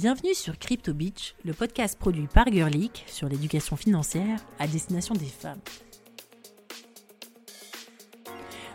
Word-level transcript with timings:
Bienvenue 0.00 0.32
sur 0.32 0.58
Crypto 0.58 0.94
Beach, 0.94 1.34
le 1.44 1.52
podcast 1.52 1.98
produit 1.98 2.26
par 2.26 2.46
Girlic 2.50 3.04
sur 3.06 3.28
l'éducation 3.28 3.76
financière 3.76 4.40
à 4.58 4.66
destination 4.66 5.14
des 5.14 5.26
femmes. 5.26 5.60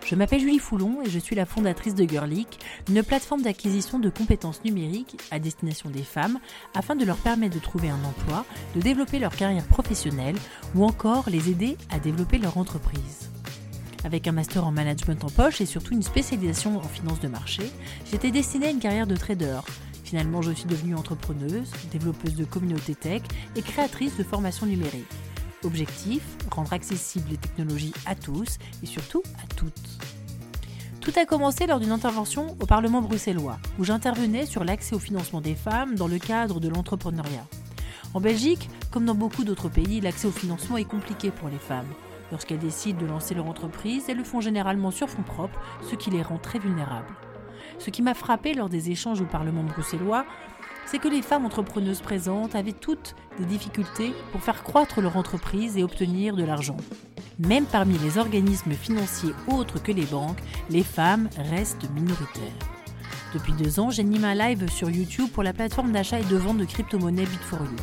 Je 0.05 0.13
m'appelle 0.13 0.41
Julie 0.41 0.59
Foulon 0.59 1.01
et 1.03 1.09
je 1.09 1.17
suis 1.17 1.35
la 1.35 1.47
fondatrice 1.47 1.95
de 1.95 2.07
Girlic, 2.07 2.59
une 2.89 3.01
plateforme 3.01 3.41
d'acquisition 3.41 3.97
de 3.97 4.11
compétences 4.11 4.63
numériques 4.63 5.17
à 5.31 5.39
destination 5.39 5.89
des 5.89 6.03
femmes 6.03 6.37
afin 6.75 6.95
de 6.95 7.05
leur 7.05 7.17
permettre 7.17 7.55
de 7.55 7.59
trouver 7.59 7.89
un 7.89 8.03
emploi, 8.03 8.45
de 8.75 8.81
développer 8.81 9.17
leur 9.17 9.35
carrière 9.35 9.65
professionnelle 9.65 10.37
ou 10.75 10.85
encore 10.85 11.31
les 11.31 11.49
aider 11.49 11.75
à 11.89 11.97
développer 11.97 12.37
leur 12.37 12.59
entreprise. 12.59 13.31
Avec 14.03 14.27
un 14.27 14.31
master 14.31 14.63
en 14.63 14.71
management 14.71 15.23
en 15.23 15.31
poche 15.31 15.59
et 15.59 15.65
surtout 15.65 15.95
une 15.95 16.03
spécialisation 16.03 16.77
en 16.77 16.83
finance 16.83 17.19
de 17.19 17.29
marché, 17.29 17.63
j'étais 18.11 18.29
destinée 18.29 18.67
à 18.67 18.69
une 18.69 18.77
carrière 18.77 19.07
de 19.07 19.15
trader 19.15 19.61
Finalement, 20.05 20.43
je 20.43 20.51
suis 20.51 20.67
devenue 20.67 20.93
entrepreneuse, 20.93 21.71
développeuse 21.91 22.35
de 22.35 22.45
communauté 22.45 22.93
tech 22.93 23.23
et 23.55 23.63
créatrice 23.63 24.15
de 24.15 24.23
formations 24.23 24.67
numériques. 24.67 25.11
Objectif, 25.63 26.21
rendre 26.51 26.71
accessibles 26.73 27.31
les 27.31 27.37
technologies 27.37 27.93
à 28.05 28.13
tous 28.13 28.59
et 28.83 28.85
surtout 28.85 29.23
à 29.43 29.53
toutes. 29.55 29.73
Tout 31.01 31.11
a 31.19 31.25
commencé 31.25 31.65
lors 31.65 31.79
d'une 31.79 31.91
intervention 31.91 32.55
au 32.59 32.67
Parlement 32.67 33.01
bruxellois, 33.01 33.57
où 33.79 33.83
j'intervenais 33.83 34.45
sur 34.45 34.63
l'accès 34.63 34.95
au 34.95 34.99
financement 34.99 35.41
des 35.41 35.55
femmes 35.55 35.95
dans 35.95 36.07
le 36.07 36.19
cadre 36.19 36.59
de 36.59 36.69
l'entrepreneuriat. 36.69 37.47
En 38.13 38.21
Belgique, 38.21 38.69
comme 38.91 39.05
dans 39.05 39.15
beaucoup 39.15 39.43
d'autres 39.43 39.69
pays, 39.69 40.01
l'accès 40.01 40.27
au 40.27 40.31
financement 40.31 40.77
est 40.77 40.85
compliqué 40.85 41.31
pour 41.31 41.49
les 41.49 41.57
femmes. 41.57 41.89
Lorsqu'elles 42.31 42.59
décident 42.59 43.01
de 43.01 43.07
lancer 43.07 43.33
leur 43.33 43.47
entreprise, 43.47 44.03
elles 44.07 44.17
le 44.17 44.23
font 44.23 44.39
généralement 44.39 44.91
sur 44.91 45.09
fonds 45.09 45.23
propres, 45.23 45.59
ce 45.81 45.95
qui 45.95 46.11
les 46.11 46.21
rend 46.21 46.37
très 46.37 46.59
vulnérables. 46.59 47.13
Ce 47.79 47.89
qui 47.89 48.01
m'a 48.01 48.13
frappé 48.13 48.53
lors 48.53 48.69
des 48.69 48.91
échanges 48.91 49.21
au 49.21 49.25
Parlement 49.25 49.63
bruxellois, 49.63 50.25
c'est 50.85 50.99
que 50.99 51.07
les 51.07 51.21
femmes 51.21 51.45
entrepreneuses 51.45 52.01
présentes 52.01 52.55
avaient 52.55 52.71
toutes 52.71 53.15
des 53.39 53.45
difficultés 53.45 54.13
pour 54.31 54.41
faire 54.41 54.63
croître 54.63 55.01
leur 55.01 55.17
entreprise 55.17 55.77
et 55.77 55.83
obtenir 55.83 56.35
de 56.35 56.43
l'argent. 56.43 56.77
Même 57.39 57.65
parmi 57.65 57.97
les 57.97 58.17
organismes 58.17 58.73
financiers 58.73 59.33
autres 59.47 59.81
que 59.81 59.91
les 59.91 60.05
banques, 60.05 60.39
les 60.69 60.83
femmes 60.83 61.29
restent 61.35 61.89
minoritaires. 61.93 62.53
Depuis 63.33 63.51
deux 63.53 63.81
ans, 63.81 63.89
j'anime 63.89 64.23
un 64.23 64.35
live 64.35 64.69
sur 64.69 64.89
YouTube 64.89 65.29
pour 65.33 65.43
la 65.43 65.51
plateforme 65.51 65.91
d'achat 65.91 66.19
et 66.19 66.23
de 66.23 66.37
vente 66.37 66.57
de 66.57 66.63
crypto-monnaies 66.63 67.25
Bit4You. 67.25 67.77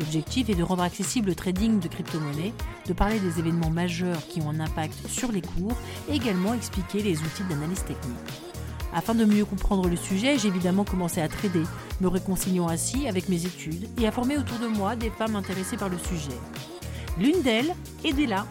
L'objectif 0.00 0.48
est 0.50 0.56
de 0.56 0.62
rendre 0.64 0.82
accessible 0.82 1.28
le 1.28 1.34
trading 1.36 1.78
de 1.78 1.86
crypto-monnaies, 1.86 2.52
de 2.86 2.92
parler 2.92 3.20
des 3.20 3.38
événements 3.38 3.70
majeurs 3.70 4.26
qui 4.26 4.40
ont 4.40 4.50
un 4.50 4.58
impact 4.58 5.06
sur 5.06 5.30
les 5.30 5.42
cours 5.42 5.76
et 6.08 6.16
également 6.16 6.54
expliquer 6.54 7.02
les 7.02 7.20
outils 7.20 7.44
d'analyse 7.48 7.84
technique. 7.84 8.45
Afin 8.94 9.14
de 9.14 9.24
mieux 9.24 9.44
comprendre 9.44 9.88
le 9.88 9.96
sujet, 9.96 10.38
j'ai 10.38 10.48
évidemment 10.48 10.84
commencé 10.84 11.20
à 11.20 11.28
trader, 11.28 11.64
me 12.00 12.08
réconciliant 12.08 12.68
ainsi 12.68 13.08
avec 13.08 13.28
mes 13.28 13.44
études 13.46 13.88
et 14.00 14.06
à 14.06 14.12
former 14.12 14.38
autour 14.38 14.58
de 14.58 14.66
moi 14.66 14.96
des 14.96 15.10
femmes 15.10 15.36
intéressées 15.36 15.76
par 15.76 15.88
le 15.88 15.98
sujet. 15.98 16.36
L'une 17.18 17.42
d'elles 17.42 17.74
est 18.04 18.12
Della, 18.12 18.46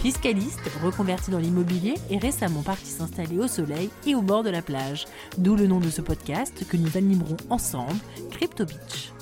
fiscaliste 0.00 0.70
reconvertie 0.82 1.30
dans 1.30 1.38
l'immobilier 1.38 1.94
et 2.10 2.18
récemment 2.18 2.62
partie 2.62 2.86
s'installer 2.86 3.38
au 3.38 3.48
soleil 3.48 3.90
et 4.06 4.14
au 4.14 4.22
bord 4.22 4.42
de 4.42 4.50
la 4.50 4.62
plage, 4.62 5.06
d'où 5.38 5.56
le 5.56 5.66
nom 5.66 5.80
de 5.80 5.90
ce 5.90 6.00
podcast 6.00 6.66
que 6.68 6.76
nous 6.76 6.96
animerons 6.96 7.36
ensemble, 7.50 7.96
Crypto 8.30 8.64
Beach. 8.64 9.15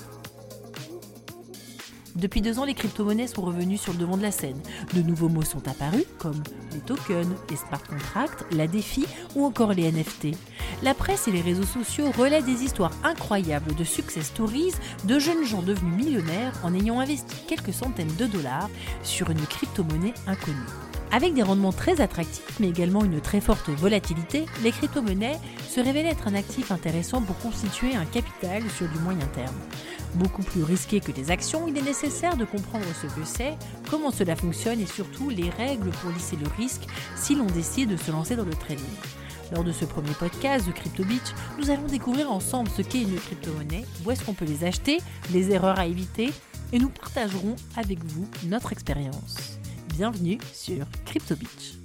Depuis 2.15 2.41
deux 2.41 2.59
ans, 2.59 2.63
les 2.63 2.73
crypto-monnaies 2.73 3.27
sont 3.27 3.41
revenues 3.41 3.77
sur 3.77 3.91
le 3.91 3.99
devant 3.99 4.15
de 4.15 4.21
la 4.21 4.31
scène. 4.31 4.61
De 4.93 5.01
nouveaux 5.01 5.27
mots 5.27 5.43
sont 5.43 5.67
apparus, 5.67 6.05
comme 6.17 6.41
les 6.71 6.79
tokens, 6.79 7.27
les 7.49 7.57
smart 7.57 7.83
contracts, 7.83 8.45
la 8.51 8.67
défi 8.67 9.05
ou 9.35 9.43
encore 9.43 9.73
les 9.73 9.91
NFT. 9.91 10.27
La 10.81 10.93
presse 10.93 11.27
et 11.27 11.31
les 11.31 11.41
réseaux 11.41 11.63
sociaux 11.63 12.11
relaient 12.17 12.41
des 12.41 12.63
histoires 12.63 12.93
incroyables 13.03 13.75
de 13.75 13.83
success 13.83 14.27
stories 14.27 14.71
de 15.03 15.19
jeunes 15.19 15.43
gens 15.43 15.61
devenus 15.61 16.05
millionnaires 16.05 16.53
en 16.63 16.73
ayant 16.73 17.01
investi 17.01 17.35
quelques 17.47 17.73
centaines 17.73 18.15
de 18.17 18.27
dollars 18.27 18.69
sur 19.03 19.29
une 19.29 19.45
crypto-monnaie 19.45 20.13
inconnue. 20.25 20.84
Avec 21.15 21.33
des 21.33 21.43
rendements 21.43 21.71
très 21.71 22.01
attractifs, 22.01 22.59
mais 22.59 22.67
également 22.67 23.05
une 23.05 23.21
très 23.21 23.39
forte 23.39 23.69
volatilité, 23.69 24.45
les 24.63 24.71
crypto-monnaies 24.71 25.39
se 25.69 25.79
révèlent 25.79 26.07
être 26.07 26.27
un 26.27 26.35
actif 26.35 26.71
intéressant 26.73 27.21
pour 27.21 27.37
constituer 27.37 27.95
un 27.95 28.03
capital 28.03 28.61
sur 28.69 28.89
du 28.89 28.99
moyen 28.99 29.25
terme 29.27 29.55
beaucoup 30.15 30.43
plus 30.43 30.63
risqué 30.63 30.99
que 30.99 31.11
les 31.11 31.31
actions, 31.31 31.67
il 31.67 31.77
est 31.77 31.81
nécessaire 31.81 32.37
de 32.37 32.45
comprendre 32.45 32.85
ce 33.01 33.07
que 33.07 33.25
c'est, 33.25 33.53
comment 33.89 34.11
cela 34.11 34.35
fonctionne 34.35 34.79
et 34.79 34.85
surtout 34.85 35.29
les 35.29 35.49
règles 35.49 35.89
pour 35.89 36.11
lisser 36.11 36.37
le 36.37 36.47
risque 36.57 36.83
si 37.15 37.35
l'on 37.35 37.45
décide 37.45 37.89
de 37.89 37.97
se 37.97 38.11
lancer 38.11 38.35
dans 38.35 38.45
le 38.45 38.53
trading. 38.53 38.85
Lors 39.51 39.63
de 39.63 39.71
ce 39.71 39.85
premier 39.85 40.13
podcast 40.17 40.65
de 40.65 40.71
Crypto 40.71 41.03
Beach, 41.03 41.33
nous 41.59 41.69
allons 41.69 41.85
découvrir 41.85 42.31
ensemble 42.31 42.69
ce 42.69 42.81
qu'est 42.81 43.01
une 43.01 43.15
crypto-monnaie, 43.15 43.85
où 44.03 44.11
est-ce 44.11 44.23
qu'on 44.23 44.33
peut 44.33 44.45
les 44.45 44.63
acheter, 44.63 44.97
les 45.31 45.51
erreurs 45.51 45.79
à 45.79 45.85
éviter, 45.85 46.31
et 46.73 46.79
nous 46.79 46.89
partagerons 46.89 47.55
avec 47.75 48.03
vous 48.03 48.27
notre 48.45 48.71
expérience. 48.71 49.59
Bienvenue 49.97 50.37
sur 50.53 50.85
Crypto 51.05 51.37
Beach. 51.37 51.84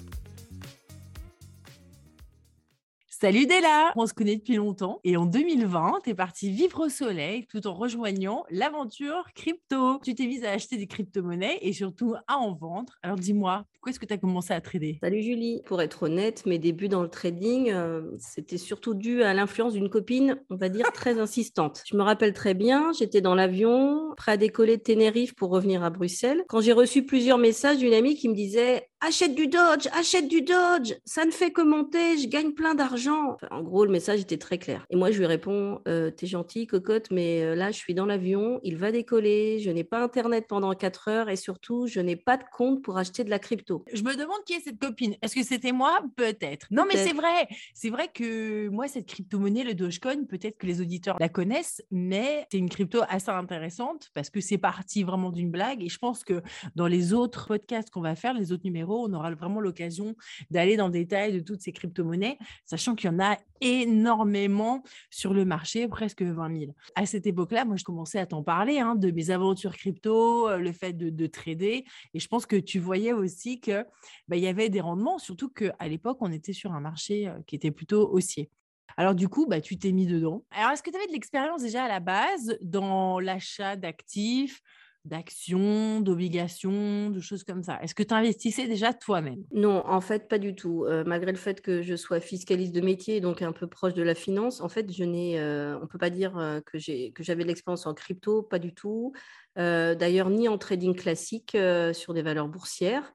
Salut 3.20 3.44
Della 3.44 3.92
On 3.97 4.06
se 4.06 4.14
connaît 4.14 4.36
depuis 4.36 4.54
longtemps 4.54 4.98
et 5.04 5.19
en 5.19 5.26
2020, 5.26 5.98
tu 6.04 6.08
es 6.08 6.14
partie 6.14 6.50
vivre 6.50 6.86
au 6.86 6.88
soleil 6.88 7.47
tout 7.48 7.66
en 7.66 7.75
rejoignant 7.75 8.47
l'aventure 8.48 9.26
crypto. 9.34 9.98
Tu 10.03 10.14
t'es 10.14 10.25
mise 10.25 10.42
à 10.42 10.53
acheter 10.53 10.78
des 10.78 10.86
crypto-monnaies 10.86 11.59
et 11.60 11.75
surtout 11.75 12.14
à 12.26 12.38
en 12.38 12.54
vendre. 12.54 12.94
Alors 13.03 13.19
dis-moi, 13.19 13.66
pourquoi 13.75 13.91
est-ce 13.91 14.00
que 14.00 14.06
tu 14.06 14.14
as 14.14 14.16
commencé 14.16 14.54
à 14.54 14.62
trader? 14.62 14.97
Salut 15.03 15.20
Julie. 15.20 15.60
Pour 15.66 15.82
être 15.82 16.04
honnête, 16.04 16.47
mes 16.47 16.59
débuts 16.59 16.88
dans 16.88 17.03
le 17.03 17.10
trading, 17.10 17.70
euh, 17.72 18.00
c'était 18.19 18.56
surtout 18.56 18.94
dû 18.94 19.22
à 19.22 19.34
l'influence 19.34 19.75
d'une 19.75 19.91
copine, 19.91 20.41
on 20.48 20.56
va 20.56 20.70
dire, 20.70 20.91
très 20.91 21.19
insistante. 21.20 21.82
Je 21.84 21.98
me 21.98 22.03
rappelle 22.03 22.32
très 22.32 22.54
bien, 22.54 22.91
j'étais 22.98 23.20
dans 23.20 23.34
l'avion, 23.34 24.14
prêt 24.16 24.32
à 24.32 24.36
décoller 24.38 24.78
de 24.78 24.82
Tenerife 24.82 25.34
pour 25.34 25.50
revenir 25.50 25.84
à 25.84 25.91
Bruxelles, 25.91 26.42
quand 26.48 26.62
j'ai 26.62 26.72
reçu 26.72 27.04
plusieurs 27.04 27.36
messages 27.36 27.76
d'une 27.76 27.92
amie 27.92 28.16
qui 28.16 28.30
me 28.30 28.34
disait 28.34 28.88
Achète 29.02 29.34
du 29.34 29.46
Dodge, 29.46 29.86
achète 29.94 30.28
du 30.28 30.42
Dodge, 30.42 30.92
ça 31.06 31.24
ne 31.24 31.30
fait 31.30 31.52
que 31.52 31.62
monter, 31.62 32.18
je 32.18 32.28
gagne 32.28 32.52
plein 32.52 32.74
d'argent. 32.74 33.38
en 33.50 33.62
gros, 33.62 33.86
le 33.86 33.90
message 33.90 34.20
était 34.20 34.36
très 34.36 34.58
clair. 34.58 34.84
Et 34.90 34.96
moi, 34.96 35.10
je 35.10 35.18
lui 35.18 35.24
réponds 35.24 35.80
euh, 35.88 36.10
T'es 36.10 36.26
gentil, 36.26 36.66
cocotte, 36.66 37.10
mais 37.10 37.42
euh, 37.42 37.54
là, 37.54 37.70
je 37.70 37.78
suis 37.78 37.94
dans 37.94 38.04
l'avion, 38.04 38.60
il 38.62 38.76
va 38.76 38.92
décoller, 38.92 39.58
je 39.60 39.70
n'ai 39.70 39.84
pas 39.84 40.02
Internet 40.02 40.44
pendant 40.46 40.74
4 40.74 41.08
heures 41.08 41.28
et 41.30 41.36
surtout, 41.36 41.86
je 41.86 41.98
n'ai 42.00 42.14
pas 42.14 42.36
de 42.36 42.44
compte 42.52 42.82
pour 42.82 42.98
acheter 42.98 43.24
de 43.24 43.30
la 43.30 43.38
crypto. 43.38 43.86
Je 43.90 44.02
me 44.02 44.14
demande 44.14 44.44
qui 44.44 44.52
est 44.52 44.60
cette 44.60 44.78
copine. 44.78 45.16
Est-ce 45.22 45.34
que 45.34 45.44
c'était 45.44 45.72
moi? 45.72 46.00
Peut-être. 46.14 46.66
Non, 46.70 46.84
mais 46.86 46.98
c'est 46.98 47.14
vrai. 47.14 47.48
C'est 47.72 47.90
vrai 47.90 48.08
que 48.12 48.68
moi, 48.68 48.86
cette 48.86 49.06
crypto-monnaie, 49.06 49.64
le 49.64 49.72
Dogecoin, 49.72 50.26
peut-être 50.26 50.58
que 50.58 50.66
les 50.66 50.82
auditeurs 50.82 51.16
la 51.18 51.30
connaissent, 51.30 51.82
mais 51.90 52.46
c'est 52.52 52.58
une 52.58 52.68
crypto 52.68 53.00
assez 53.08 53.30
intéressante 53.30 54.10
parce 54.12 54.28
que 54.28 54.42
c'est 54.42 54.58
parti 54.58 55.04
vraiment 55.04 55.30
d'une 55.30 55.50
blague. 55.50 55.82
Et 55.82 55.88
je 55.88 55.98
pense 55.98 56.22
que 56.22 56.42
dans 56.74 56.86
les 56.86 57.14
autres 57.14 57.46
podcasts 57.46 57.88
qu'on 57.88 58.02
va 58.02 58.14
faire, 58.14 58.34
les 58.34 58.52
autres 58.52 58.64
numéros, 58.64 58.89
on 58.94 59.12
aura 59.12 59.34
vraiment 59.34 59.60
l'occasion 59.60 60.14
d'aller 60.50 60.76
dans 60.76 60.86
le 60.86 60.92
détail 60.92 61.32
de 61.32 61.40
toutes 61.40 61.60
ces 61.60 61.72
crypto-monnaies, 61.72 62.38
sachant 62.64 62.94
qu'il 62.94 63.10
y 63.10 63.14
en 63.14 63.20
a 63.20 63.36
énormément 63.60 64.82
sur 65.10 65.34
le 65.34 65.44
marché, 65.44 65.86
presque 65.88 66.22
20 66.22 66.58
000. 66.58 66.74
À 66.94 67.06
cette 67.06 67.26
époque-là, 67.26 67.64
moi, 67.64 67.76
je 67.76 67.84
commençais 67.84 68.18
à 68.18 68.26
t'en 68.26 68.42
parler 68.42 68.78
hein, 68.78 68.94
de 68.94 69.10
mes 69.10 69.30
aventures 69.30 69.76
crypto, 69.76 70.48
euh, 70.48 70.58
le 70.58 70.72
fait 70.72 70.92
de, 70.92 71.26
trader. 71.26 71.84
Et 72.14 72.18
je 72.18 72.28
pense 72.28 72.46
que 72.46 72.56
tu 72.56 72.78
voyais 72.78 73.12
aussi 73.12 73.60
qu'il 73.60 73.86
bah, 74.28 74.36
y 74.36 74.46
avait 74.46 74.68
des 74.68 74.80
rendements, 74.80 75.18
surtout 75.18 75.48
qu'à 75.48 75.88
l'époque, 75.88 76.18
on 76.20 76.32
était 76.32 76.52
sur 76.52 76.72
un 76.72 76.80
marché 76.80 77.28
euh, 77.28 77.38
qui 77.46 77.56
était 77.56 77.70
plutôt 77.70 78.10
haussier. 78.10 78.50
Alors 78.96 79.14
du 79.14 79.28
coup, 79.28 79.46
bah, 79.46 79.60
tu 79.60 79.78
t'es 79.78 79.92
mis 79.92 80.06
dedans. 80.06 80.44
Alors 80.50 80.72
est-ce 80.72 80.82
que 80.82 80.90
tu 80.90 80.96
avais 80.96 81.06
de 81.06 81.12
l'expérience 81.12 81.62
déjà 81.62 81.84
à 81.84 81.88
la 81.88 82.00
base 82.00 82.58
dans 82.60 83.20
l'achat 83.20 83.76
d'actifs, 83.76 84.60
d'actions, 85.04 86.00
d'obligations, 86.00 87.10
de 87.10 87.20
choses 87.20 87.44
comme 87.44 87.62
ça 87.62 87.78
Est-ce 87.82 87.94
que 87.94 88.02
tu 88.02 88.14
investissais 88.14 88.66
déjà 88.66 88.92
toi-même? 88.92 89.42
Non, 89.52 89.82
en 89.86 90.00
fait, 90.00 90.28
pas 90.28 90.38
du 90.38 90.54
tout. 90.54 90.84
Euh, 90.84 91.04
malgré 91.06 91.32
le 91.32 91.38
fait 91.38 91.60
que 91.60 91.82
je 91.82 91.96
sois 91.96 92.20
fiscaliste 92.20 92.74
de 92.74 92.80
métier, 92.80 93.20
donc 93.20 93.42
un 93.42 93.52
peu 93.52 93.66
proche 93.66 93.94
de 93.94 94.02
la 94.02 94.14
finance, 94.14 94.60
en 94.60 94.68
fait, 94.68 94.92
je 94.92 95.04
n'ai, 95.04 95.40
euh, 95.40 95.76
on 95.78 95.82
ne 95.82 95.86
peut 95.86 95.98
pas 95.98 96.10
dire 96.10 96.36
euh, 96.38 96.60
que, 96.60 97.10
que 97.10 97.22
j'avais 97.22 97.42
de 97.42 97.48
l'expérience 97.48 97.86
en 97.86 97.94
crypto, 97.94 98.42
pas 98.42 98.58
du 98.58 98.74
tout. 98.74 99.12
d'ailleurs, 99.56 100.30
ni 100.30 100.48
en 100.48 100.58
trading 100.58 100.94
classique 100.94 101.56
sur 101.92 102.14
des 102.14 102.22
valeurs 102.22 102.48
boursières. 102.48 103.12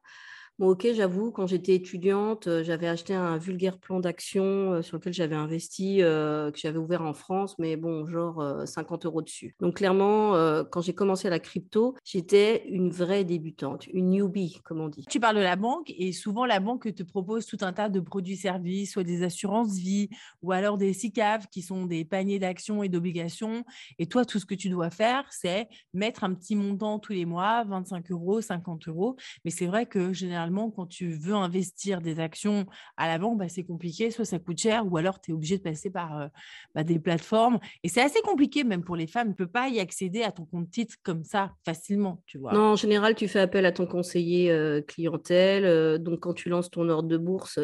Bon, 0.58 0.70
ok, 0.70 0.88
j'avoue, 0.94 1.32
quand 1.32 1.48
j'étais 1.48 1.76
étudiante, 1.76 2.48
j'avais 2.64 2.88
acheté 2.88 3.14
un 3.14 3.38
vulgaire 3.38 3.78
plan 3.78 4.00
d'action 4.00 4.82
sur 4.82 4.96
lequel 4.96 5.12
j'avais 5.12 5.36
investi, 5.36 5.98
que 5.98 6.54
j'avais 6.56 6.78
ouvert 6.78 7.02
en 7.02 7.14
France, 7.14 7.56
mais 7.60 7.76
bon, 7.76 8.08
genre 8.08 8.66
50 8.66 9.06
euros 9.06 9.22
dessus. 9.22 9.54
Donc 9.60 9.76
clairement, 9.76 10.32
quand 10.72 10.80
j'ai 10.80 10.94
commencé 10.94 11.30
la 11.30 11.40
crypto, 11.40 11.96
j'étais 12.06 12.70
une 12.70 12.90
vraie 12.90 13.26
débutante, 13.26 13.88
une 13.88 14.12
newbie, 14.12 14.62
comme 14.64 14.80
on 14.80 14.88
dit. 14.88 15.04
Tu 15.10 15.20
parles 15.20 15.36
de 15.36 15.42
la 15.42 15.58
banque 15.58 15.92
et 15.98 16.14
souvent 16.14 16.46
la 16.46 16.62
banque 16.62 16.96
te 16.96 17.04
propose 17.04 17.46
tout 17.46 17.58
un 17.60 17.74
tas 17.74 17.90
de 17.90 18.00
produits-services, 18.00 18.94
soit 18.94 19.04
des 19.04 19.24
assurances 19.24 19.76
vie 19.76 20.08
ou 20.42 20.54
alors 20.54 20.78
des 20.78 20.94
SICAV 20.94 21.48
qui 21.52 21.64
sont 21.64 21.86
des 21.86 22.06
paniers 22.06 22.40
d'actions 22.40 22.82
et 22.82 22.88
d'obligations. 22.88 23.66
Et 24.00 24.08
toi, 24.08 24.24
tout 24.24 24.40
ce 24.40 24.46
que 24.46 24.56
tu 24.56 24.70
dois 24.70 24.90
faire, 24.90 25.26
c'est 25.32 25.68
mettre 25.94 26.24
un 26.24 26.34
petit 26.34 26.56
montant 26.56 26.98
tous 26.98 27.12
les 27.12 27.26
mois, 27.26 27.66
25 27.66 28.10
euros, 28.12 28.40
50 28.40 28.88
euros. 28.88 29.18
Mais 29.44 29.52
c'est 29.52 29.66
vrai 29.66 29.86
que 29.86 30.14
généralement, 30.14 30.45
généralement, 30.46 30.72
quand 30.72 30.86
tu 30.86 31.10
veux 31.10 31.34
investir 31.34 32.02
des 32.02 32.20
actions 32.20 32.66
à 32.98 33.08
la 33.08 33.18
banque, 33.18 33.40
bah, 33.40 33.50
c'est 33.50 33.64
compliqué, 33.64 34.12
soit 34.12 34.26
ça 34.26 34.40
coûte 34.40 34.60
cher, 34.60 34.86
ou 34.86 34.98
alors 34.98 35.20
tu 35.20 35.32
es 35.32 35.34
obligé 35.34 35.58
de 35.58 35.64
passer 35.64 35.90
par 35.90 36.20
euh, 36.20 36.28
bah, 36.76 36.84
des 36.84 37.00
plateformes. 37.00 37.60
Et 37.84 37.90
c'est 37.90 38.02
assez 38.02 38.22
compliqué, 38.22 38.64
même 38.64 38.84
pour 38.84 38.96
les 38.96 39.08
femmes. 39.08 39.28
Tu 39.28 39.42
ne 39.42 39.46
peux 39.46 39.52
pas 39.52 39.70
y 39.70 39.80
accéder 39.80 40.22
à 40.24 40.32
ton 40.32 40.46
compte 40.46 40.70
titre 40.70 40.96
comme 41.04 41.24
ça 41.24 41.52
facilement, 41.66 42.22
tu 42.28 42.38
vois. 42.38 42.54
Non, 42.54 42.74
en 42.74 42.76
général, 42.76 43.16
tu 43.16 43.28
fais 43.28 43.40
appel 43.40 43.66
à 43.66 43.72
ton 43.72 43.88
conseiller 43.88 44.52
euh, 44.52 44.82
clientèle. 44.82 45.66
Euh, 45.66 45.98
donc, 45.98 46.20
quand 46.20 46.34
tu 46.34 46.50
lances 46.50 46.70
ton 46.70 46.88
ordre 46.90 47.10
de 47.10 47.18
bourse, 47.18 47.60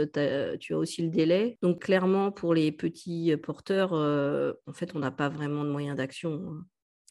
tu 0.60 0.74
as 0.74 0.78
aussi 0.78 1.04
le 1.04 1.10
délai. 1.10 1.58
Donc, 1.62 1.82
clairement, 1.82 2.32
pour 2.32 2.54
les 2.54 2.72
petits 2.72 3.36
porteurs, 3.38 3.94
en 3.94 4.74
fait, 4.74 4.92
on 4.96 5.00
n'a 5.00 5.12
pas 5.12 5.30
vraiment 5.30 5.64
de 5.64 5.70
moyens 5.70 5.98
d'action. 5.98 6.42
Hein. 6.48 6.66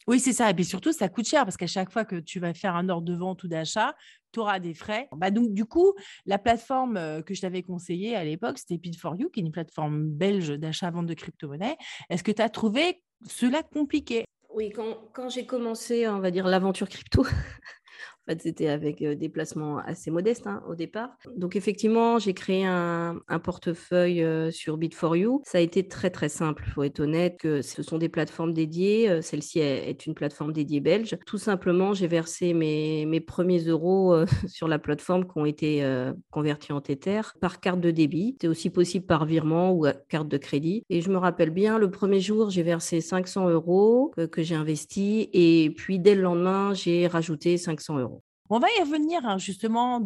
Oui, 0.07 0.19
c'est 0.19 0.33
ça. 0.33 0.49
Et 0.49 0.53
puis 0.53 0.65
surtout, 0.65 0.91
ça 0.91 1.09
coûte 1.09 1.27
cher 1.27 1.43
parce 1.43 1.57
qu'à 1.57 1.67
chaque 1.67 1.91
fois 1.91 2.05
que 2.05 2.15
tu 2.15 2.39
vas 2.39 2.53
faire 2.53 2.75
un 2.75 2.89
ordre 2.89 3.05
de 3.05 3.15
vente 3.15 3.43
ou 3.43 3.47
d'achat, 3.47 3.95
tu 4.31 4.39
auras 4.39 4.59
des 4.59 4.73
frais. 4.73 5.07
Bah 5.11 5.31
donc, 5.31 5.53
du 5.53 5.65
coup, 5.65 5.93
la 6.25 6.37
plateforme 6.37 7.23
que 7.23 7.33
je 7.33 7.41
t'avais 7.41 7.63
conseillée 7.63 8.15
à 8.15 8.23
l'époque, 8.23 8.57
c'était 8.57 8.75
Bid4You, 8.75 9.29
qui 9.31 9.41
est 9.41 9.43
une 9.43 9.51
plateforme 9.51 10.07
belge 10.09 10.49
d'achat-vente 10.49 11.05
de 11.05 11.13
crypto-monnaies. 11.13 11.77
Est-ce 12.09 12.23
que 12.23 12.31
tu 12.31 12.41
as 12.41 12.49
trouvé 12.49 13.01
cela 13.27 13.63
compliqué? 13.63 14.25
Oui, 14.53 14.69
quand, 14.71 14.97
quand 15.13 15.29
j'ai 15.29 15.45
commencé, 15.45 16.07
on 16.07 16.19
va 16.19 16.31
dire, 16.31 16.47
l'aventure 16.47 16.89
crypto, 16.89 17.25
En 18.27 18.33
fait, 18.33 18.41
c'était 18.41 18.67
avec 18.67 19.03
des 19.03 19.29
placements 19.29 19.79
assez 19.79 20.11
modestes 20.11 20.45
hein, 20.45 20.61
au 20.69 20.75
départ. 20.75 21.09
Donc, 21.35 21.55
effectivement, 21.55 22.19
j'ai 22.19 22.33
créé 22.33 22.65
un, 22.65 23.21
portefeuille 23.43 24.23
sur 24.51 24.77
Bit4You. 24.77 25.41
Ça 25.43 25.57
a 25.57 25.61
été 25.61 25.87
très, 25.87 26.11
très 26.11 26.29
simple. 26.29 26.63
Il 26.67 26.71
faut 26.71 26.83
être 26.83 26.99
honnête 26.99 27.37
que 27.39 27.61
ce 27.61 27.81
sont 27.81 27.97
des 27.97 28.09
plateformes 28.09 28.53
dédiées. 28.53 29.21
Celle-ci 29.21 29.59
est 29.59 30.05
une 30.05 30.13
plateforme 30.13 30.53
dédiée 30.53 30.79
belge. 30.79 31.17
Tout 31.25 31.39
simplement, 31.39 31.93
j'ai 31.93 32.07
versé 32.07 32.53
mes, 32.53 33.05
mes, 33.07 33.19
premiers 33.19 33.63
euros 33.65 34.15
sur 34.47 34.67
la 34.67 34.77
plateforme 34.77 35.25
qui 35.25 35.37
ont 35.37 35.45
été 35.45 35.83
convertis 36.29 36.73
en 36.73 36.81
Tether 36.81 37.21
par 37.39 37.59
carte 37.59 37.81
de 37.81 37.91
débit. 37.91 38.37
C'est 38.39 38.47
aussi 38.47 38.69
possible 38.69 39.05
par 39.05 39.25
virement 39.25 39.73
ou 39.73 39.87
carte 40.09 40.27
de 40.27 40.37
crédit. 40.37 40.83
Et 40.89 41.01
je 41.01 41.09
me 41.09 41.17
rappelle 41.17 41.49
bien, 41.49 41.79
le 41.79 41.89
premier 41.89 42.19
jour, 42.19 42.49
j'ai 42.49 42.63
versé 42.63 43.01
500 43.01 43.49
euros 43.49 44.11
que, 44.15 44.25
que 44.25 44.43
j'ai 44.43 44.55
investi. 44.55 45.29
Et 45.33 45.73
puis, 45.75 45.99
dès 45.99 46.15
le 46.15 46.21
lendemain, 46.21 46.73
j'ai 46.73 47.07
rajouté 47.07 47.57
500 47.57 47.99
euros. 47.99 48.20
On 48.53 48.59
va 48.59 48.67
y 48.77 48.81
revenir 48.81 49.25
hein, 49.25 49.37
justement 49.37 50.05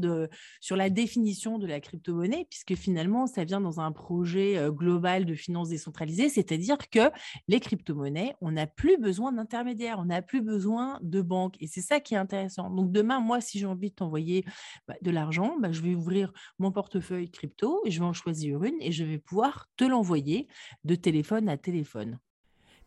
sur 0.61 0.75
la 0.75 0.91
définition 0.91 1.57
de 1.57 1.65
la 1.65 1.79
crypto-monnaie, 1.79 2.45
puisque 2.47 2.75
finalement, 2.75 3.25
ça 3.25 3.43
vient 3.43 3.59
dans 3.59 3.79
un 3.79 3.91
projet 3.91 4.55
euh, 4.59 4.69
global 4.71 5.25
de 5.25 5.33
finances 5.33 5.69
décentralisées, 5.69 6.29
c'est-à-dire 6.29 6.77
que 6.91 7.09
les 7.47 7.59
crypto-monnaies, 7.59 8.35
on 8.41 8.51
n'a 8.51 8.67
plus 8.67 8.99
besoin 8.99 9.31
d'intermédiaires, 9.31 9.97
on 9.97 10.05
n'a 10.05 10.21
plus 10.21 10.41
besoin 10.41 10.99
de 11.01 11.23
banques. 11.23 11.55
Et 11.59 11.65
c'est 11.65 11.81
ça 11.81 11.99
qui 11.99 12.13
est 12.13 12.17
intéressant. 12.17 12.69
Donc 12.69 12.91
demain, 12.91 13.19
moi, 13.19 13.41
si 13.41 13.57
j'ai 13.57 13.65
envie 13.65 13.89
de 13.89 13.95
t'envoyer 13.95 14.45
bah, 14.87 14.93
de 15.01 15.09
l'argent, 15.09 15.55
bah, 15.59 15.71
je 15.71 15.81
vais 15.81 15.95
ouvrir 15.95 16.31
mon 16.59 16.71
portefeuille 16.71 17.31
crypto, 17.31 17.81
et 17.83 17.89
je 17.89 17.99
vais 17.99 18.05
en 18.05 18.13
choisir 18.13 18.63
une 18.63 18.79
et 18.79 18.91
je 18.91 19.03
vais 19.03 19.17
pouvoir 19.17 19.71
te 19.75 19.85
l'envoyer 19.85 20.47
de 20.83 20.93
téléphone 20.93 21.49
à 21.49 21.57
téléphone. 21.57 22.19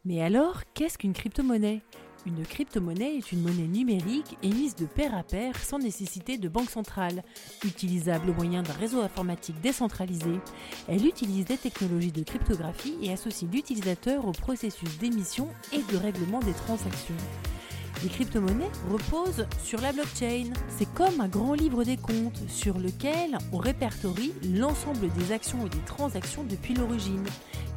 Mais 0.04 0.22
alors, 0.22 0.62
qu'est-ce 0.74 0.98
qu'une 0.98 1.14
crypto-monnaie? 1.14 1.82
Une 2.26 2.44
crypto-monnaie 2.44 3.16
est 3.16 3.32
une 3.32 3.42
monnaie 3.42 3.66
numérique 3.66 4.36
émise 4.42 4.74
de 4.76 4.86
pair 4.86 5.14
à 5.14 5.22
pair 5.22 5.56
sans 5.56 5.78
nécessité 5.78 6.38
de 6.38 6.48
banque 6.48 6.70
centrale, 6.70 7.22
utilisable 7.64 8.30
au 8.30 8.34
moyen 8.34 8.62
d'un 8.62 8.72
réseau 8.72 9.00
informatique 9.00 9.60
décentralisé. 9.60 10.40
Elle 10.88 11.06
utilise 11.06 11.46
des 11.46 11.56
technologies 11.56 12.12
de 12.12 12.22
cryptographie 12.22 12.96
et 13.02 13.12
associe 13.12 13.50
l'utilisateur 13.50 14.26
au 14.26 14.32
processus 14.32 14.98
d'émission 14.98 15.48
et 15.72 15.82
de 15.92 15.96
règlement 15.96 16.40
des 16.40 16.52
transactions. 16.52 17.14
Les 18.04 18.10
crypto-monnaies 18.10 18.70
reposent 18.90 19.44
sur 19.60 19.80
la 19.80 19.92
blockchain. 19.92 20.52
C'est 20.68 20.92
comme 20.94 21.20
un 21.20 21.26
grand 21.26 21.54
livre 21.54 21.82
des 21.82 21.96
comptes 21.96 22.48
sur 22.48 22.78
lequel 22.78 23.36
on 23.52 23.56
répertorie 23.56 24.32
l'ensemble 24.54 25.12
des 25.14 25.32
actions 25.32 25.66
et 25.66 25.68
des 25.68 25.84
transactions 25.84 26.44
depuis 26.44 26.74
l'origine. 26.74 27.24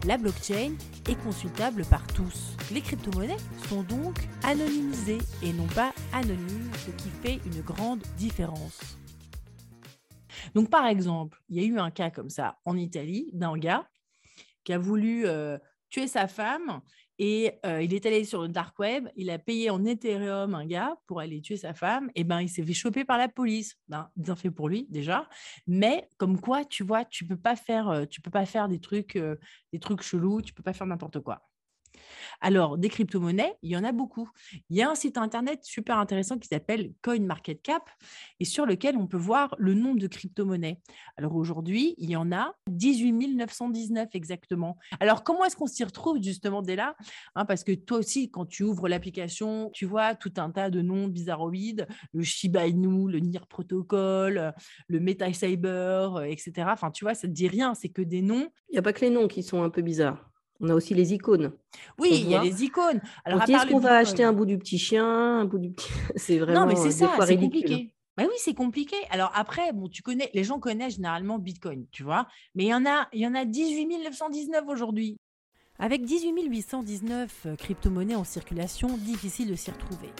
La 0.06 0.19
blockchain 0.19 0.73
est 1.09 1.23
consultable 1.23 1.85
par 1.85 2.06
tous. 2.06 2.56
Les 2.71 2.81
crypto-monnaies 2.81 3.38
sont 3.68 3.81
donc 3.81 4.19
anonymisées 4.44 5.18
et 5.41 5.53
non 5.53 5.68
pas 5.68 5.91
anonymes, 6.13 6.69
ce 6.85 6.91
qui 6.91 7.09
fait 7.09 7.39
une 7.47 7.62
grande 7.62 8.03
différence. 8.18 9.00
Donc 10.53 10.69
par 10.69 10.85
exemple, 10.85 11.41
il 11.50 11.57
y 11.57 11.65
a 11.65 11.68
eu 11.68 11.79
un 11.79 11.89
cas 11.89 12.12
comme 12.12 12.29
ça 12.29 12.59
en 12.65 12.77
Italie 12.77 13.31
d'un 13.33 13.57
gars 13.57 13.88
qui 14.63 14.73
a 14.73 14.77
voulu 14.77 15.25
euh, 15.25 15.57
tuer 15.89 16.07
sa 16.07 16.27
femme 16.27 16.81
et 17.23 17.59
il 17.63 17.94
est 17.94 18.06
allé 18.07 18.23
sur 18.23 18.41
le 18.41 18.47
dark 18.47 18.79
web, 18.79 19.07
il 19.15 19.29
a 19.29 19.38
payé 19.38 19.69
en 19.69 19.85
Ethereum 19.85 20.56
un 20.56 20.65
gars 20.65 20.95
pour 21.06 21.19
aller 21.19 21.39
tuer 21.39 21.56
sa 21.56 21.75
femme. 21.75 22.09
Et 22.15 22.23
ben, 22.23 22.41
il 22.41 22.50
s'est 22.50 22.63
fait 22.63 22.73
choper 22.73 23.06
par 23.06 23.19
la 23.19 23.29
police. 23.29 23.77
Ben, 23.89 24.09
bien 24.15 24.35
fait 24.35 24.50
pour 24.50 24.68
lui 24.68 24.88
déjà. 24.89 25.29
Mais 25.68 26.09
comme 26.18 26.41
quoi, 26.41 26.65
tu 26.65 26.83
vois, 26.83 27.06
tu 27.06 27.27
peux 27.27 27.38
pas 27.38 27.56
faire, 27.56 28.07
tu 28.09 28.21
peux 28.21 28.31
pas 28.31 28.47
faire 28.47 28.68
des 28.68 28.79
trucs, 28.79 29.19
des 29.71 29.79
trucs 29.79 30.01
chelous. 30.01 30.41
Tu 30.41 30.51
peux 30.51 30.63
pas 30.63 30.73
faire 30.73 30.88
n'importe 30.88 31.19
quoi. 31.19 31.50
Alors, 32.41 32.77
des 32.77 32.89
crypto-monnaies, 32.89 33.55
il 33.61 33.71
y 33.71 33.77
en 33.77 33.83
a 33.83 33.91
beaucoup. 33.91 34.29
Il 34.69 34.77
y 34.77 34.81
a 34.81 34.89
un 34.89 34.95
site 34.95 35.17
internet 35.17 35.63
super 35.63 35.97
intéressant 35.97 36.37
qui 36.37 36.47
s'appelle 36.47 36.93
CoinMarketCap 37.01 37.89
et 38.39 38.45
sur 38.45 38.65
lequel 38.65 38.97
on 38.97 39.07
peut 39.07 39.17
voir 39.17 39.55
le 39.57 39.73
nombre 39.73 39.99
de 39.99 40.07
crypto-monnaies. 40.07 40.79
Alors 41.17 41.35
aujourd'hui, 41.35 41.95
il 41.97 42.09
y 42.09 42.15
en 42.15 42.31
a 42.31 42.53
18 42.69 43.35
919 43.35 44.09
exactement. 44.13 44.77
Alors, 44.99 45.23
comment 45.23 45.45
est-ce 45.45 45.55
qu'on 45.55 45.67
s'y 45.67 45.83
retrouve 45.83 46.21
justement 46.21 46.61
dès 46.61 46.75
là 46.75 46.95
hein, 47.35 47.45
Parce 47.45 47.63
que 47.63 47.73
toi 47.73 47.97
aussi, 47.97 48.29
quand 48.31 48.45
tu 48.45 48.63
ouvres 48.63 48.87
l'application, 48.87 49.69
tu 49.73 49.85
vois 49.85 50.15
tout 50.15 50.33
un 50.37 50.51
tas 50.51 50.69
de 50.69 50.81
noms 50.81 51.07
bizarroïdes, 51.07 51.87
le 52.13 52.23
Shiba 52.23 52.67
Inu, 52.67 53.11
le 53.11 53.19
NIR 53.19 53.47
Protocol, 53.47 54.53
le 54.87 54.99
MetaCyber, 54.99 56.23
etc. 56.27 56.67
Enfin, 56.71 56.91
tu 56.91 57.05
vois, 57.05 57.13
ça 57.13 57.27
ne 57.27 57.33
te 57.33 57.35
dit 57.35 57.47
rien, 57.47 57.73
c'est 57.75 57.89
que 57.89 58.01
des 58.01 58.21
noms. 58.21 58.49
Il 58.69 58.73
n'y 58.73 58.79
a 58.79 58.81
pas 58.81 58.93
que 58.93 59.01
les 59.01 59.09
noms 59.09 59.27
qui 59.27 59.43
sont 59.43 59.63
un 59.63 59.69
peu 59.69 59.81
bizarres. 59.81 60.31
On 60.61 60.69
a 60.69 60.75
aussi 60.75 60.93
les 60.93 61.13
icônes. 61.13 61.51
Oui, 61.99 62.09
il 62.13 62.29
y 62.29 62.35
a 62.35 62.43
les 62.43 62.63
icônes. 62.63 63.01
Alors, 63.25 63.41
est-ce 63.41 63.67
qu'on 63.71 63.79
va 63.79 63.97
acheter 63.97 64.23
un 64.23 64.31
bout 64.31 64.45
du 64.45 64.57
petit 64.57 64.77
chien, 64.77 65.05
un 65.05 65.45
bout 65.45 65.57
du 65.57 65.71
petit... 65.71 65.89
C'est 66.15 66.37
vraiment. 66.37 66.61
Non, 66.61 66.65
mais 66.67 66.75
c'est 66.75 66.91
ça, 66.91 67.11
c'est 67.25 67.37
compliqué. 67.37 67.91
oui, 68.19 68.27
c'est 68.37 68.53
compliqué. 68.53 68.95
Alors 69.09 69.31
après, 69.33 69.73
bon, 69.73 69.89
tu 69.89 70.03
connais, 70.03 70.29
les 70.33 70.43
gens 70.43 70.59
connaissent 70.59 70.95
généralement 70.95 71.39
Bitcoin, 71.39 71.87
tu 71.91 72.03
vois, 72.03 72.27
mais 72.53 72.65
il 72.65 72.69
y 72.69 72.73
en 72.73 72.85
a, 72.85 73.07
il 73.13 73.21
y 73.21 73.27
en 73.27 73.33
a 73.33 73.45
18 73.45 73.87
919 74.03 74.63
aujourd'hui. 74.67 75.17
Avec 75.83 76.06
18 76.06 76.45
819 76.48 77.31
euh, 77.48 77.56
crypto-monnaies 77.56 78.13
en 78.13 78.24
circulation, 78.24 79.00
difficile 79.00 79.50
de 79.50 79.56
s'y 79.56 79.72
retrouver. 79.72 80.12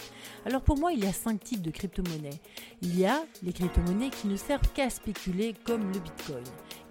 Alors 0.44 0.60
pour 0.60 0.76
moi, 0.76 0.92
il 0.92 1.04
y 1.04 1.06
a 1.06 1.12
cinq 1.12 1.38
types 1.38 1.62
de 1.62 1.70
crypto-monnaies. 1.70 2.40
Il 2.82 2.98
y 2.98 3.06
a 3.06 3.22
les 3.44 3.52
crypto-monnaies 3.52 4.10
qui 4.10 4.26
ne 4.26 4.34
servent 4.34 4.66
qu'à 4.74 4.90
spéculer 4.90 5.54
comme 5.62 5.92
le 5.92 6.00
Bitcoin. 6.00 6.42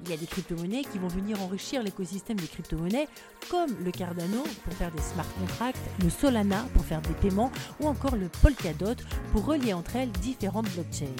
Il 0.05 0.09
y 0.09 0.13
a 0.13 0.17
des 0.17 0.25
crypto-monnaies 0.25 0.85
qui 0.89 0.99
vont 0.99 1.09
venir 1.09 1.41
enrichir 1.41 1.83
l'écosystème 1.83 2.37
des 2.39 2.47
crypto-monnaies 2.47 3.09
comme 3.49 3.75
le 3.83 3.91
Cardano 3.91 4.41
pour 4.63 4.73
faire 4.75 4.91
des 4.93 5.01
smart 5.01 5.27
contracts, 5.37 5.77
le 6.01 6.09
Solana 6.09 6.65
pour 6.73 6.85
faire 6.85 7.01
des 7.01 7.13
paiements 7.15 7.51
ou 7.81 7.89
encore 7.89 8.15
le 8.15 8.29
Polkadot 8.41 8.95
pour 9.33 9.47
relier 9.47 9.73
entre 9.73 9.97
elles 9.97 10.11
différentes 10.11 10.69
blockchains. 10.69 11.13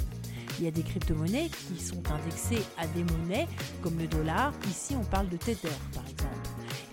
Il 0.58 0.63
y 0.63 0.67
a 0.70 0.72
des 0.72 0.84
crypto-monnaies 0.84 1.50
qui 1.67 1.84
sont 1.84 2.01
indexées 2.13 2.63
à 2.77 2.88
des 2.88 3.03
monnaies 3.03 3.50
comme 3.81 3.98
le 3.98 4.08
dollar. 4.08 4.53
Ici, 4.70 4.96
on 4.98 5.03
parle 5.03 5.27
de 5.27 5.36
Tether, 5.36 5.67
par 5.93 6.08
exemple. 6.08 6.40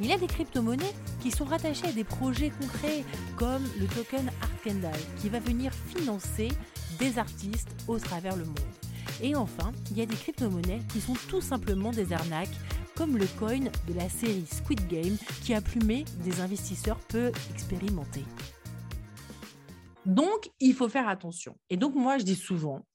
Il 0.00 0.06
y 0.06 0.12
a 0.12 0.18
des 0.18 0.28
crypto-monnaies 0.28 0.94
qui 1.20 1.32
sont 1.32 1.44
rattachées 1.44 1.88
à 1.88 1.92
des 1.92 2.04
projets 2.04 2.50
concrets 2.50 3.04
comme 3.36 3.64
le 3.80 3.86
token 3.86 4.30
Arkendal 4.40 4.98
qui 5.20 5.28
va 5.28 5.40
venir 5.40 5.72
financer 5.72 6.48
des 7.00 7.18
artistes 7.18 7.74
au 7.88 7.98
travers 7.98 8.36
le 8.36 8.44
monde. 8.44 8.58
Et 9.20 9.34
enfin, 9.34 9.72
il 9.90 9.98
y 9.98 10.02
a 10.02 10.06
des 10.06 10.14
crypto-monnaies 10.14 10.82
qui 10.92 11.00
sont 11.00 11.16
tout 11.28 11.40
simplement 11.40 11.90
des 11.90 12.12
arnaques 12.12 12.56
comme 12.94 13.16
le 13.16 13.26
coin 13.38 13.58
de 13.58 13.94
la 13.94 14.08
série 14.08 14.46
Squid 14.46 14.86
Game 14.88 15.16
qui 15.42 15.54
a 15.54 15.60
plumé 15.60 16.04
des 16.24 16.40
investisseurs 16.40 16.98
peu 17.08 17.32
expérimentés. 17.52 18.24
Donc, 20.06 20.50
il 20.60 20.74
faut 20.74 20.88
faire 20.88 21.08
attention. 21.08 21.56
Et 21.70 21.76
donc, 21.76 21.94
moi, 21.94 22.18
je 22.18 22.24
dis 22.24 22.34
souvent, 22.34 22.86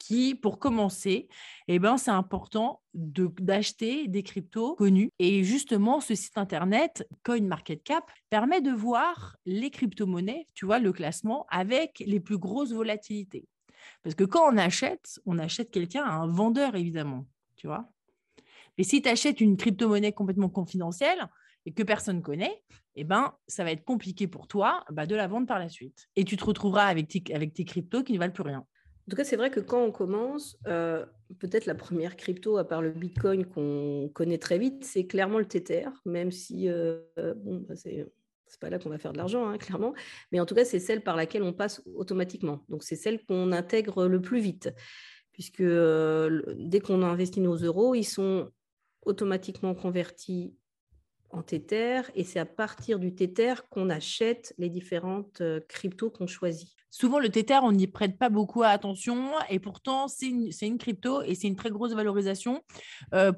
qui, 0.00 0.34
pour 0.34 0.58
commencer, 0.58 1.28
eh 1.68 1.78
ben, 1.78 1.98
c'est 1.98 2.10
important 2.10 2.82
d'acheter 2.94 4.08
des 4.08 4.24
cryptos 4.24 4.74
connus. 4.74 5.12
Et 5.20 5.44
justement, 5.44 6.00
ce 6.00 6.14
site 6.16 6.38
internet, 6.38 7.06
CoinMarketCap, 7.22 8.10
permet 8.30 8.62
de 8.62 8.72
voir 8.72 9.36
les 9.44 9.70
crypto-monnaies, 9.70 10.48
tu 10.54 10.64
vois, 10.64 10.80
le 10.80 10.92
classement 10.92 11.46
avec 11.50 12.02
les 12.04 12.18
plus 12.18 12.38
grosses 12.38 12.72
volatilités. 12.72 13.46
Parce 14.02 14.14
que 14.14 14.24
quand 14.24 14.50
on 14.52 14.56
achète, 14.56 15.20
on 15.26 15.38
achète 15.38 15.70
quelqu'un 15.70 16.02
à 16.02 16.14
un 16.14 16.26
vendeur, 16.26 16.74
évidemment, 16.74 17.26
tu 17.56 17.66
vois. 17.66 17.86
Mais 18.78 18.84
si 18.84 19.02
tu 19.02 19.08
achètes 19.08 19.40
une 19.42 19.58
crypto-monnaie 19.58 20.12
complètement 20.12 20.48
confidentielle 20.48 21.28
et 21.66 21.72
que 21.72 21.82
personne 21.82 22.16
ne 22.16 22.22
connaît, 22.22 22.62
eh 22.96 23.04
ben, 23.04 23.34
ça 23.46 23.64
va 23.64 23.70
être 23.70 23.84
compliqué 23.84 24.26
pour 24.26 24.48
toi 24.48 24.82
bah, 24.90 25.06
de 25.06 25.14
la 25.14 25.28
vendre 25.28 25.46
par 25.46 25.58
la 25.58 25.68
suite. 25.68 26.08
Et 26.16 26.24
tu 26.24 26.38
te 26.38 26.44
retrouveras 26.44 26.86
avec 26.86 27.30
avec 27.30 27.52
tes 27.52 27.66
cryptos 27.66 28.02
qui 28.02 28.14
ne 28.14 28.18
valent 28.18 28.32
plus 28.32 28.42
rien. 28.42 28.66
Tout 29.10 29.16
cas, 29.16 29.24
c'est 29.24 29.36
vrai 29.36 29.50
que 29.50 29.60
quand 29.60 29.82
on 29.82 29.90
commence, 29.90 30.56
euh, 30.66 31.04
peut-être 31.38 31.66
la 31.66 31.74
première 31.74 32.16
crypto, 32.16 32.56
à 32.56 32.64
part 32.64 32.80
le 32.80 32.92
Bitcoin 32.92 33.44
qu'on 33.44 34.10
connaît 34.14 34.38
très 34.38 34.58
vite, 34.58 34.84
c'est 34.84 35.06
clairement 35.06 35.38
le 35.38 35.46
Tether, 35.46 35.88
même 36.04 36.30
si 36.30 36.68
euh, 36.68 37.00
bon, 37.36 37.64
bah, 37.68 37.74
c'est 37.76 38.06
pas 38.60 38.70
là 38.70 38.78
qu'on 38.78 38.88
va 38.88 38.98
faire 38.98 39.12
de 39.12 39.18
l'argent, 39.18 39.48
hein, 39.48 39.58
clairement. 39.58 39.94
Mais 40.32 40.40
en 40.40 40.46
tout 40.46 40.54
cas, 40.54 40.64
c'est 40.64 40.78
celle 40.78 41.02
par 41.02 41.16
laquelle 41.16 41.42
on 41.42 41.52
passe 41.52 41.82
automatiquement. 41.94 42.64
Donc, 42.68 42.82
c'est 42.82 42.96
celle 42.96 43.24
qu'on 43.24 43.52
intègre 43.52 44.06
le 44.06 44.20
plus 44.20 44.40
vite 44.40 44.70
puisque 45.32 45.62
dès 45.62 46.80
qu'on 46.80 47.02
investit 47.02 47.40
nos 47.40 47.56
euros, 47.56 47.94
ils 47.94 48.04
sont 48.04 48.50
automatiquement 49.02 49.74
convertis 49.74 50.54
en 51.30 51.42
Tether 51.42 52.02
et 52.14 52.24
c'est 52.24 52.38
à 52.38 52.46
partir 52.46 52.98
du 52.98 53.14
Tether 53.14 53.54
qu'on 53.70 53.90
achète 53.90 54.54
les 54.58 54.68
différentes 54.68 55.42
cryptos 55.68 56.10
qu'on 56.10 56.26
choisit. 56.26 56.76
Souvent, 56.92 57.20
le 57.20 57.28
Tether, 57.28 57.60
on 57.62 57.70
n'y 57.70 57.86
prête 57.86 58.18
pas 58.18 58.30
beaucoup 58.30 58.64
attention 58.64 59.30
et 59.48 59.60
pourtant, 59.60 60.08
c'est 60.08 60.26
une, 60.26 60.78
crypto 60.78 61.22
et 61.22 61.36
c'est 61.36 61.46
une 61.46 61.54
très 61.54 61.70
grosse 61.70 61.92
valorisation. 61.92 62.64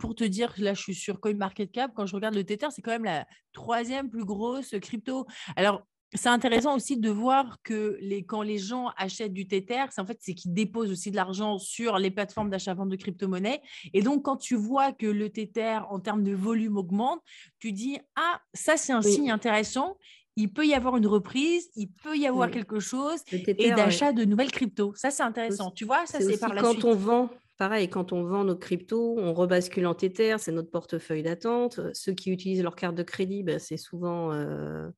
pour 0.00 0.14
te 0.14 0.24
dire, 0.24 0.54
là, 0.56 0.72
je 0.72 0.80
suis 0.80 0.94
sur 0.94 1.20
CoinMarketCap, 1.20 1.92
quand 1.94 2.06
je 2.06 2.14
regarde 2.14 2.34
le 2.34 2.44
Tether, 2.44 2.68
c'est 2.70 2.80
quand 2.80 2.92
même 2.92 3.04
la 3.04 3.26
troisième 3.52 4.08
plus 4.08 4.24
grosse 4.24 4.74
crypto. 4.80 5.26
Alors, 5.54 5.86
c'est 6.14 6.28
intéressant 6.28 6.76
aussi 6.76 6.98
de 6.98 7.10
voir 7.10 7.58
que 7.62 7.96
les, 8.00 8.24
quand 8.24 8.42
les 8.42 8.58
gens 8.58 8.88
achètent 8.96 9.32
du 9.32 9.46
Tether, 9.46 9.84
c'est 9.90 10.00
en 10.00 10.06
fait 10.06 10.18
c'est 10.20 10.34
qu'ils 10.34 10.52
déposent 10.52 10.90
aussi 10.90 11.10
de 11.10 11.16
l'argent 11.16 11.58
sur 11.58 11.98
les 11.98 12.10
plateformes 12.10 12.50
d'achat-vente 12.50 12.90
de 12.90 12.96
crypto-monnaies. 12.96 13.62
Et 13.94 14.02
donc, 14.02 14.24
quand 14.24 14.36
tu 14.36 14.54
vois 14.54 14.92
que 14.92 15.06
le 15.06 15.30
Tether, 15.30 15.80
en 15.88 16.00
termes 16.00 16.22
de 16.22 16.34
volume, 16.34 16.76
augmente, 16.76 17.20
tu 17.58 17.72
dis 17.72 17.98
Ah, 18.16 18.40
ça, 18.52 18.76
c'est 18.76 18.92
un 18.92 19.02
signe 19.02 19.30
intéressant. 19.30 19.96
Il 20.36 20.52
peut 20.52 20.66
y 20.66 20.74
avoir 20.74 20.96
une 20.96 21.06
reprise, 21.06 21.70
il 21.76 21.88
peut 21.88 22.16
y 22.16 22.26
avoir 22.26 22.50
quelque 22.50 22.80
chose 22.80 23.20
et 23.30 23.70
d'achat 23.70 24.12
de 24.12 24.24
nouvelles 24.24 24.50
cryptos. 24.50 24.92
Ça, 24.94 25.10
c'est 25.10 25.22
intéressant. 25.22 25.70
Tu 25.70 25.84
vois, 25.84 26.04
ça, 26.06 26.20
c'est 26.20 26.38
par 26.38 26.54
la 26.54 26.62
quand 26.62 26.84
on 26.84 26.94
vend, 26.94 27.30
pareil, 27.58 27.88
quand 27.88 28.12
on 28.12 28.24
vend 28.24 28.44
nos 28.44 28.56
cryptos, 28.56 29.16
on 29.18 29.32
rebascule 29.34 29.86
en 29.86 29.94
Tether, 29.94 30.36
c'est 30.38 30.52
notre 30.52 30.70
portefeuille 30.70 31.22
d'attente. 31.22 31.80
Ceux 31.94 32.12
qui 32.12 32.30
utilisent 32.30 32.62
leur 32.62 32.76
carte 32.76 32.94
de 32.94 33.02
crédit, 33.02 33.42
ben, 33.42 33.58
c'est 33.58 33.78
souvent. 33.78 34.32
Euh, 34.32 34.88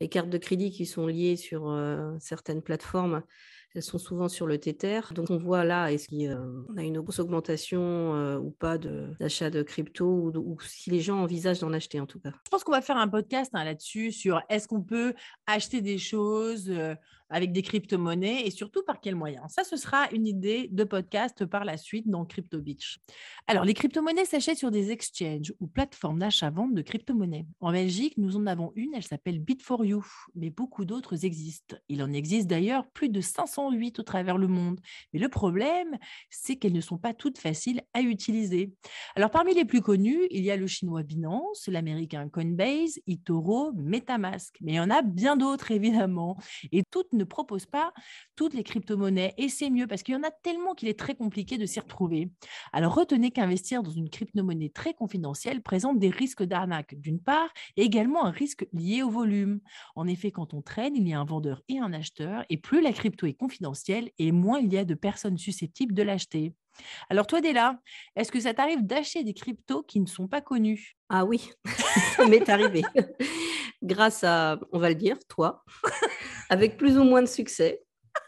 les 0.00 0.08
cartes 0.08 0.30
de 0.30 0.38
crédit 0.38 0.70
qui 0.70 0.86
sont 0.86 1.06
liées 1.06 1.36
sur 1.36 1.76
certaines 2.20 2.62
plateformes, 2.62 3.22
elles 3.74 3.82
sont 3.82 3.98
souvent 3.98 4.28
sur 4.28 4.46
le 4.46 4.58
Tether. 4.58 5.00
Donc 5.12 5.30
on 5.30 5.38
voit 5.38 5.64
là, 5.64 5.92
est-ce 5.92 6.08
qu'on 6.08 6.76
a 6.76 6.82
une 6.82 7.00
grosse 7.00 7.18
augmentation 7.18 8.38
ou 8.38 8.50
pas 8.50 8.78
d'achat 8.78 9.50
de, 9.50 9.62
crypto 9.62 10.32
ou, 10.34 10.56
si 10.60 10.90
les 10.90 11.00
gens 11.00 11.20
envisagent 11.20 11.60
d'en 11.60 11.72
acheter 11.72 12.00
en 12.00 12.06
tout 12.06 12.20
cas. 12.20 12.32
Je 12.44 12.50
pense 12.50 12.64
qu'on 12.64 12.72
va 12.72 12.80
faire 12.80 12.96
un 12.96 13.08
podcast 13.08 13.50
hein, 13.54 13.64
là-dessus 13.64 14.12
sur 14.12 14.40
est-ce 14.48 14.68
qu'on 14.68 14.82
peut 14.82 15.14
acheter 15.46 15.80
des 15.80 15.98
choses 15.98 16.72
avec 17.30 17.52
des 17.52 17.62
crypto-monnaies 17.62 18.46
et 18.46 18.50
surtout 18.50 18.82
par 18.82 19.00
quels 19.00 19.14
moyens? 19.14 19.44
Ça, 19.48 19.64
ce 19.64 19.76
sera 19.76 20.10
une 20.12 20.26
idée 20.26 20.68
de 20.72 20.84
podcast 20.84 21.44
par 21.46 21.64
la 21.64 21.76
suite 21.76 22.08
dans 22.08 22.24
Crypto 22.24 22.60
Beach. 22.60 22.98
Alors, 23.46 23.64
les 23.64 23.74
crypto-monnaies 23.74 24.24
s'achètent 24.24 24.58
sur 24.58 24.70
des 24.70 24.90
exchanges 24.90 25.52
ou 25.60 25.66
plateformes 25.66 26.18
d'achat-vente 26.18 26.74
de 26.74 26.82
crypto-monnaies. 26.82 27.46
En 27.60 27.72
Belgique, 27.72 28.14
nous 28.16 28.36
en 28.36 28.46
avons 28.46 28.72
une, 28.76 28.94
elle 28.94 29.02
s'appelle 29.02 29.40
Bit4You, 29.40 30.04
mais 30.34 30.50
beaucoup 30.50 30.84
d'autres 30.84 31.24
existent. 31.24 31.76
Il 31.88 32.02
en 32.02 32.12
existe 32.12 32.46
d'ailleurs 32.46 32.86
plus 32.88 33.08
de 33.08 33.20
508 33.20 33.98
au 33.98 34.02
travers 34.02 34.38
le 34.38 34.48
monde. 34.48 34.80
Mais 35.12 35.20
le 35.20 35.28
problème, 35.28 35.98
c'est 36.30 36.56
qu'elles 36.56 36.72
ne 36.72 36.80
sont 36.80 36.98
pas 36.98 37.14
toutes 37.14 37.38
faciles 37.38 37.82
à 37.94 38.02
utiliser. 38.02 38.72
Alors, 39.16 39.30
parmi 39.30 39.54
les 39.54 39.64
plus 39.64 39.80
connus, 39.80 40.26
il 40.30 40.44
y 40.44 40.50
a 40.50 40.56
le 40.56 40.66
chinois 40.66 41.02
Binance, 41.02 41.68
l'américain 41.68 42.28
Coinbase, 42.28 43.00
eToro, 43.06 43.72
MetaMask. 43.74 44.56
Mais 44.60 44.72
il 44.72 44.76
y 44.76 44.80
en 44.80 44.90
a 44.90 45.02
bien 45.02 45.36
d'autres, 45.36 45.70
évidemment. 45.78 46.36
Et 46.72 46.82
toutes 46.90 47.12
ne 47.18 47.24
propose 47.24 47.66
pas 47.66 47.92
toutes 48.36 48.54
les 48.54 48.64
crypto-monnaies 48.64 49.34
et 49.36 49.48
c'est 49.48 49.70
mieux 49.70 49.86
parce 49.86 50.02
qu'il 50.02 50.14
y 50.14 50.16
en 50.16 50.22
a 50.22 50.30
tellement 50.30 50.74
qu'il 50.74 50.88
est 50.88 50.98
très 50.98 51.14
compliqué 51.14 51.58
de 51.58 51.66
s'y 51.66 51.80
retrouver. 51.80 52.30
Alors 52.72 52.94
retenez 52.94 53.30
qu'investir 53.30 53.82
dans 53.82 53.90
une 53.90 54.08
crypto-monnaie 54.08 54.70
très 54.70 54.94
confidentielle 54.94 55.62
présente 55.62 55.98
des 55.98 56.10
risques 56.10 56.42
d'arnaque 56.44 56.94
d'une 56.94 57.20
part 57.20 57.52
et 57.76 57.82
également 57.82 58.24
un 58.24 58.30
risque 58.30 58.66
lié 58.72 59.02
au 59.02 59.10
volume. 59.10 59.60
En 59.96 60.06
effet, 60.06 60.30
quand 60.30 60.54
on 60.54 60.62
traîne, 60.62 60.96
il 60.96 61.06
y 61.06 61.12
a 61.12 61.20
un 61.20 61.24
vendeur 61.24 61.62
et 61.68 61.78
un 61.78 61.92
acheteur 61.92 62.44
et 62.48 62.56
plus 62.56 62.80
la 62.80 62.92
crypto 62.92 63.26
est 63.26 63.34
confidentielle 63.34 64.10
et 64.18 64.32
moins 64.32 64.60
il 64.60 64.72
y 64.72 64.78
a 64.78 64.84
de 64.84 64.94
personnes 64.94 65.38
susceptibles 65.38 65.94
de 65.94 66.02
l'acheter. 66.02 66.54
Alors 67.10 67.26
toi, 67.26 67.40
Della, 67.40 67.80
est-ce 68.16 68.30
que 68.32 68.40
ça 68.40 68.54
t'arrive 68.54 68.84
d'acheter 68.84 69.24
des 69.24 69.34
cryptos 69.34 69.82
qui 69.82 70.00
ne 70.00 70.06
sont 70.06 70.28
pas 70.28 70.40
connus? 70.40 70.96
Ah 71.08 71.24
oui, 71.24 71.50
ça 72.16 72.26
m'est 72.26 72.48
arrivé. 72.48 72.82
Grâce 73.82 74.24
à, 74.24 74.58
on 74.72 74.78
va 74.78 74.88
le 74.88 74.94
dire, 74.94 75.16
toi, 75.28 75.64
avec 76.50 76.76
plus 76.76 76.98
ou 76.98 77.04
moins 77.04 77.22
de 77.22 77.28
succès. 77.28 77.82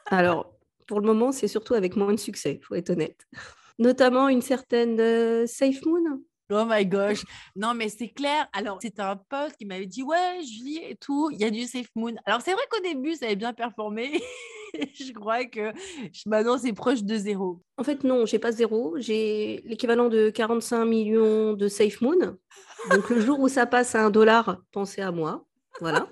Alors, 0.06 0.54
pour 0.86 1.00
le 1.00 1.06
moment, 1.06 1.32
c'est 1.32 1.48
surtout 1.48 1.74
avec 1.74 1.96
moins 1.96 2.12
de 2.12 2.18
succès, 2.18 2.58
il 2.60 2.64
faut 2.64 2.74
être 2.74 2.90
honnête. 2.90 3.26
Notamment 3.78 4.28
une 4.28 4.42
certaine 4.42 5.00
euh, 5.00 5.46
Safe 5.46 5.84
Moon. 5.86 6.22
Oh 6.50 6.64
my 6.68 6.84
gosh. 6.84 7.24
Non, 7.54 7.74
mais 7.74 7.88
c'est 7.88 8.08
clair. 8.08 8.48
Alors, 8.52 8.78
c'était 8.82 9.02
un 9.02 9.16
pote 9.16 9.56
qui 9.56 9.66
m'avait 9.66 9.86
dit 9.86 10.02
Ouais, 10.02 10.40
Julie 10.42 10.80
et 10.88 10.96
tout, 10.96 11.30
il 11.30 11.38
y 11.38 11.44
a 11.44 11.50
du 11.50 11.64
Safe 11.64 11.88
Moon. 11.94 12.14
Alors, 12.24 12.40
c'est 12.42 12.52
vrai 12.52 12.62
qu'au 12.70 12.82
début, 12.82 13.14
ça 13.14 13.26
avait 13.26 13.36
bien 13.36 13.52
performé. 13.52 14.20
je 14.94 15.12
crois 15.12 15.44
que 15.44 15.72
maintenant, 16.26 16.58
c'est 16.58 16.72
proche 16.72 17.02
de 17.02 17.16
zéro. 17.16 17.62
En 17.76 17.84
fait, 17.84 18.04
non, 18.04 18.26
j'ai 18.26 18.38
pas 18.38 18.52
zéro. 18.52 18.94
J'ai 18.98 19.62
l'équivalent 19.64 20.08
de 20.08 20.30
45 20.30 20.84
millions 20.84 21.52
de 21.52 21.68
Safe 21.68 22.00
Moon. 22.00 22.36
Donc, 22.90 23.10
le 23.10 23.20
jour 23.20 23.38
où 23.38 23.48
ça 23.48 23.66
passe 23.66 23.94
à 23.94 24.04
un 24.04 24.10
dollar, 24.10 24.58
pensez 24.72 25.02
à 25.02 25.12
moi. 25.12 25.44
Voilà. 25.80 26.08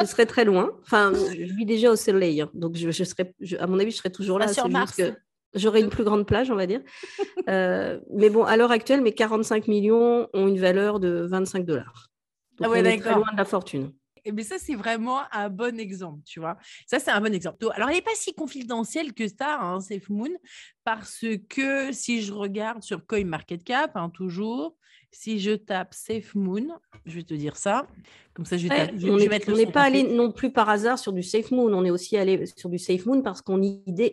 je 0.00 0.06
serai 0.06 0.26
très 0.26 0.44
loin. 0.44 0.70
Enfin, 0.82 1.12
je 1.14 1.54
vis 1.54 1.66
déjà 1.66 1.90
au 1.90 1.96
soleil. 1.96 2.40
Hein. 2.40 2.50
donc, 2.54 2.76
je, 2.76 2.90
serai, 2.90 3.34
à 3.58 3.66
mon 3.66 3.78
avis, 3.78 3.90
je 3.90 3.96
serai 3.96 4.12
toujours 4.12 4.38
là. 4.38 4.48
sur 4.48 4.68
Mars. 4.68 5.00
J'aurai 5.54 5.80
une 5.80 5.88
plus 5.88 6.04
grande 6.04 6.26
plage, 6.26 6.50
on 6.50 6.56
va 6.56 6.66
dire. 6.66 6.80
Euh, 7.48 8.00
mais 8.10 8.30
bon, 8.30 8.44
à 8.44 8.56
l'heure 8.56 8.70
actuelle, 8.70 9.02
mes 9.02 9.12
45 9.12 9.68
millions 9.68 10.28
ont 10.32 10.48
une 10.48 10.58
valeur 10.58 10.98
de 10.98 11.26
25 11.28 11.66
dollars. 11.66 12.08
Ah 12.62 12.70
ouais, 12.70 12.80
on 12.80 12.84
est 12.84 12.98
très 12.98 13.14
loin 13.14 13.30
de 13.32 13.36
la 13.36 13.44
fortune. 13.44 13.92
Mais 14.24 14.30
eh 14.30 14.32
ben, 14.32 14.44
ça, 14.44 14.56
c'est 14.58 14.74
vraiment 14.74 15.20
un 15.32 15.50
bon 15.50 15.78
exemple, 15.78 16.22
tu 16.24 16.40
vois. 16.40 16.56
Ça, 16.86 16.98
c'est 16.98 17.10
un 17.10 17.20
bon 17.20 17.34
exemple. 17.34 17.58
Alors, 17.74 17.90
elle 17.90 17.96
n'est 17.96 18.02
pas 18.02 18.14
si 18.14 18.32
confidentielle 18.32 19.12
que 19.12 19.28
ça, 19.28 19.60
hein, 19.60 19.80
Safe 19.80 20.08
Moon, 20.08 20.30
parce 20.82 21.26
que 21.50 21.92
si 21.92 22.22
je 22.22 22.32
regarde 22.32 22.82
sur 22.82 23.04
CoinMarketCap, 23.06 23.94
hein, 23.96 24.08
toujours, 24.08 24.78
si 25.14 25.38
je 25.38 25.52
tape 25.52 25.94
Safe 25.94 26.34
Moon, 26.34 26.66
je 27.06 27.16
vais 27.16 27.22
te 27.22 27.34
dire 27.34 27.56
ça. 27.56 27.86
Comme 28.34 28.44
ça, 28.44 28.56
je 28.56 28.68
vais, 28.68 28.90
on 29.08 29.56
n'est 29.56 29.66
pas 29.66 29.82
allé 29.82 30.02
non 30.02 30.32
plus 30.32 30.50
par 30.52 30.68
hasard 30.68 30.98
sur 30.98 31.12
du 31.12 31.22
Safe 31.22 31.50
Moon. 31.52 31.72
On 31.72 31.84
est 31.84 31.90
aussi 31.90 32.16
allé 32.16 32.46
sur 32.56 32.68
du 32.68 32.78
Safe 32.78 33.06
Moon 33.06 33.22
parce 33.22 33.40
qu'on 33.40 33.60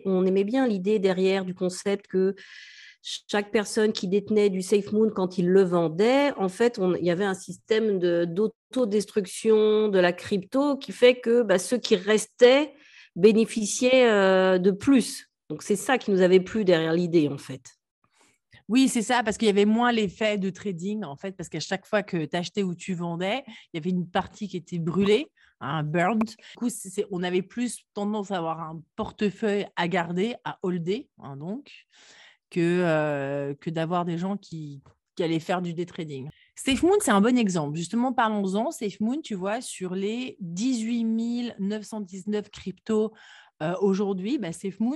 on 0.04 0.26
aimait 0.26 0.44
bien 0.44 0.66
l'idée 0.66 0.98
derrière 0.98 1.44
du 1.44 1.54
concept 1.54 2.06
que 2.06 2.36
chaque 3.02 3.50
personne 3.50 3.92
qui 3.92 4.06
détenait 4.06 4.48
du 4.48 4.62
Safe 4.62 4.92
Moon 4.92 5.10
quand 5.10 5.38
il 5.38 5.48
le 5.48 5.62
vendait, 5.64 6.32
en 6.36 6.48
fait, 6.48 6.80
il 7.00 7.04
y 7.04 7.10
avait 7.10 7.24
un 7.24 7.34
système 7.34 7.98
d'autodestruction 7.98 9.88
de, 9.88 9.98
la 9.98 10.12
crypto 10.12 10.76
qui 10.76 10.92
fait 10.92 11.16
que 11.16 11.42
bah, 11.42 11.58
ceux 11.58 11.78
qui 11.78 11.96
restaient 11.96 12.72
bénéficiaient 13.16 14.08
euh, 14.08 14.58
de 14.58 14.70
plus. 14.70 15.28
Donc 15.50 15.62
c'est 15.62 15.76
ça 15.76 15.98
qui 15.98 16.12
nous 16.12 16.22
avait 16.22 16.40
plu 16.40 16.64
derrière 16.64 16.92
l'idée, 16.92 17.28
en 17.28 17.38
fait. 17.38 17.81
Oui, 18.72 18.88
c'est 18.88 19.02
ça, 19.02 19.22
parce 19.22 19.36
qu'il 19.36 19.48
y 19.48 19.50
avait 19.50 19.66
moins 19.66 19.92
l'effet 19.92 20.38
de 20.38 20.48
trading, 20.48 21.04
en 21.04 21.14
fait, 21.14 21.32
parce 21.32 21.50
qu'à 21.50 21.60
chaque 21.60 21.84
fois 21.84 22.02
que 22.02 22.24
tu 22.24 22.34
achetais 22.34 22.62
ou 22.62 22.74
tu 22.74 22.94
vendais, 22.94 23.44
il 23.46 23.76
y 23.76 23.76
avait 23.76 23.90
une 23.90 24.08
partie 24.08 24.48
qui 24.48 24.56
était 24.56 24.78
brûlée, 24.78 25.26
hein, 25.60 25.82
burned. 25.82 26.24
Du 26.24 26.34
coup, 26.56 26.68
on 27.10 27.22
avait 27.22 27.42
plus 27.42 27.84
tendance 27.92 28.30
à 28.30 28.38
avoir 28.38 28.60
un 28.60 28.80
portefeuille 28.96 29.66
à 29.76 29.88
garder, 29.88 30.36
à 30.46 30.58
holder, 30.62 31.10
hein, 31.18 31.36
donc, 31.36 31.70
que, 32.48 32.60
euh, 32.60 33.54
que 33.60 33.68
d'avoir 33.68 34.06
des 34.06 34.16
gens 34.16 34.38
qui, 34.38 34.80
qui 35.16 35.22
allaient 35.22 35.38
faire 35.38 35.60
du 35.60 35.74
day 35.74 35.84
trading. 35.84 36.30
SafeMoon, 36.56 36.96
c'est 37.00 37.10
un 37.10 37.20
bon 37.20 37.36
exemple. 37.36 37.76
Justement, 37.76 38.14
parlons-en. 38.14 38.70
SafeMoon, 38.70 39.20
tu 39.20 39.34
vois, 39.34 39.60
sur 39.60 39.94
les 39.94 40.38
18 40.40 41.56
919 41.58 42.48
cryptos 42.48 43.12
euh, 43.62 43.74
aujourd'hui, 43.80 44.38
bah, 44.38 44.48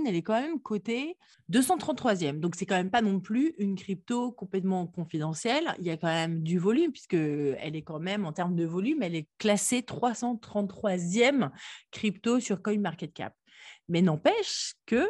elle 0.07 0.17
est 0.17 0.23
quand 0.23 0.41
même 0.41 0.61
cotée 0.61 1.17
233e. 1.53 2.41
Donc, 2.41 2.57
c'est 2.57 2.67
quand 2.67 2.77
même 2.77 2.91
pas 2.91 3.03
non 3.03 3.21
plus 3.21 3.55
une 3.59 3.77
crypto 3.77 4.33
complètement 4.33 4.87
confidentielle. 4.87 5.75
Il 5.79 5.85
y 5.85 5.91
a 5.91 5.97
quand 5.97 6.09
même 6.09 6.43
du 6.43 6.59
volume, 6.59 6.93
puisque 6.93 7.15
elle 7.15 7.77
est 7.77 7.83
quand 7.83 8.01
même, 8.01 8.27
en 8.27 8.33
termes 8.33 8.57
de 8.57 8.65
volume, 8.65 9.03
elle 9.03 9.15
est 9.15 9.29
classée 9.39 9.81
333e 9.83 11.51
crypto 11.91 12.41
sur 12.41 12.63
CoinMarketCap. 12.63 13.35
Mais 13.89 14.03
n'empêche 14.03 14.75
que 14.87 15.09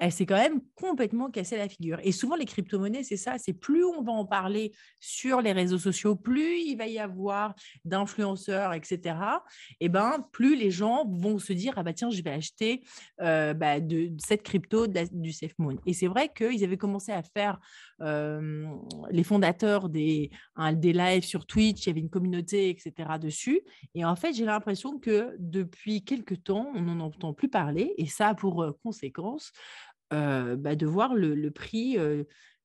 elle 0.00 0.12
s'est 0.12 0.24
quand 0.24 0.36
même 0.36 0.62
complètement 0.74 1.30
cassée 1.30 1.58
la 1.58 1.68
figure. 1.68 1.98
Et 2.02 2.10
souvent, 2.10 2.34
les 2.34 2.46
crypto-monnaies, 2.46 3.02
c'est 3.02 3.18
ça, 3.18 3.36
c'est 3.36 3.52
plus 3.52 3.84
on 3.84 4.02
va 4.02 4.12
en 4.12 4.24
parler 4.24 4.72
sur 4.98 5.42
les 5.42 5.52
réseaux 5.52 5.78
sociaux, 5.78 6.16
plus 6.16 6.58
il 6.58 6.76
va 6.76 6.86
y 6.86 6.98
avoir 6.98 7.54
d'influenceurs, 7.84 8.72
etc., 8.72 9.16
et 9.78 9.90
ben, 9.90 10.26
plus 10.32 10.56
les 10.56 10.70
gens 10.70 11.06
vont 11.06 11.38
se 11.38 11.52
dire, 11.52 11.74
ah 11.76 11.82
bah 11.82 11.92
tiens, 11.92 12.10
je 12.10 12.22
vais 12.22 12.30
acheter 12.30 12.82
euh, 13.20 13.52
bah, 13.52 13.78
de, 13.78 14.10
cette 14.18 14.42
crypto 14.42 14.86
du 14.86 15.32
SafeMoon. 15.32 15.76
Et 15.84 15.92
c'est 15.92 16.06
vrai 16.06 16.30
qu'ils 16.34 16.64
avaient 16.64 16.78
commencé 16.78 17.12
à 17.12 17.22
faire, 17.22 17.58
euh, 18.00 18.66
les 19.10 19.22
fondateurs 19.22 19.90
des, 19.90 20.30
des 20.72 20.92
lives 20.94 21.24
sur 21.24 21.44
Twitch, 21.44 21.84
il 21.84 21.88
y 21.88 21.90
avait 21.90 22.00
une 22.00 22.08
communauté, 22.08 22.70
etc., 22.70 23.18
dessus. 23.20 23.60
Et 23.94 24.06
en 24.06 24.16
fait, 24.16 24.32
j'ai 24.32 24.46
l'impression 24.46 24.98
que 24.98 25.36
depuis 25.38 26.02
quelques 26.02 26.42
temps, 26.42 26.72
on 26.74 26.80
n'en 26.80 27.00
entend 27.00 27.34
plus 27.34 27.50
parler, 27.50 27.92
et 27.98 28.06
ça 28.06 28.28
a 28.28 28.34
pour 28.34 28.64
euh, 30.12 30.56
bah, 30.56 30.74
de 30.74 30.86
voir 30.86 31.14
le, 31.14 31.50
prix 31.50 31.96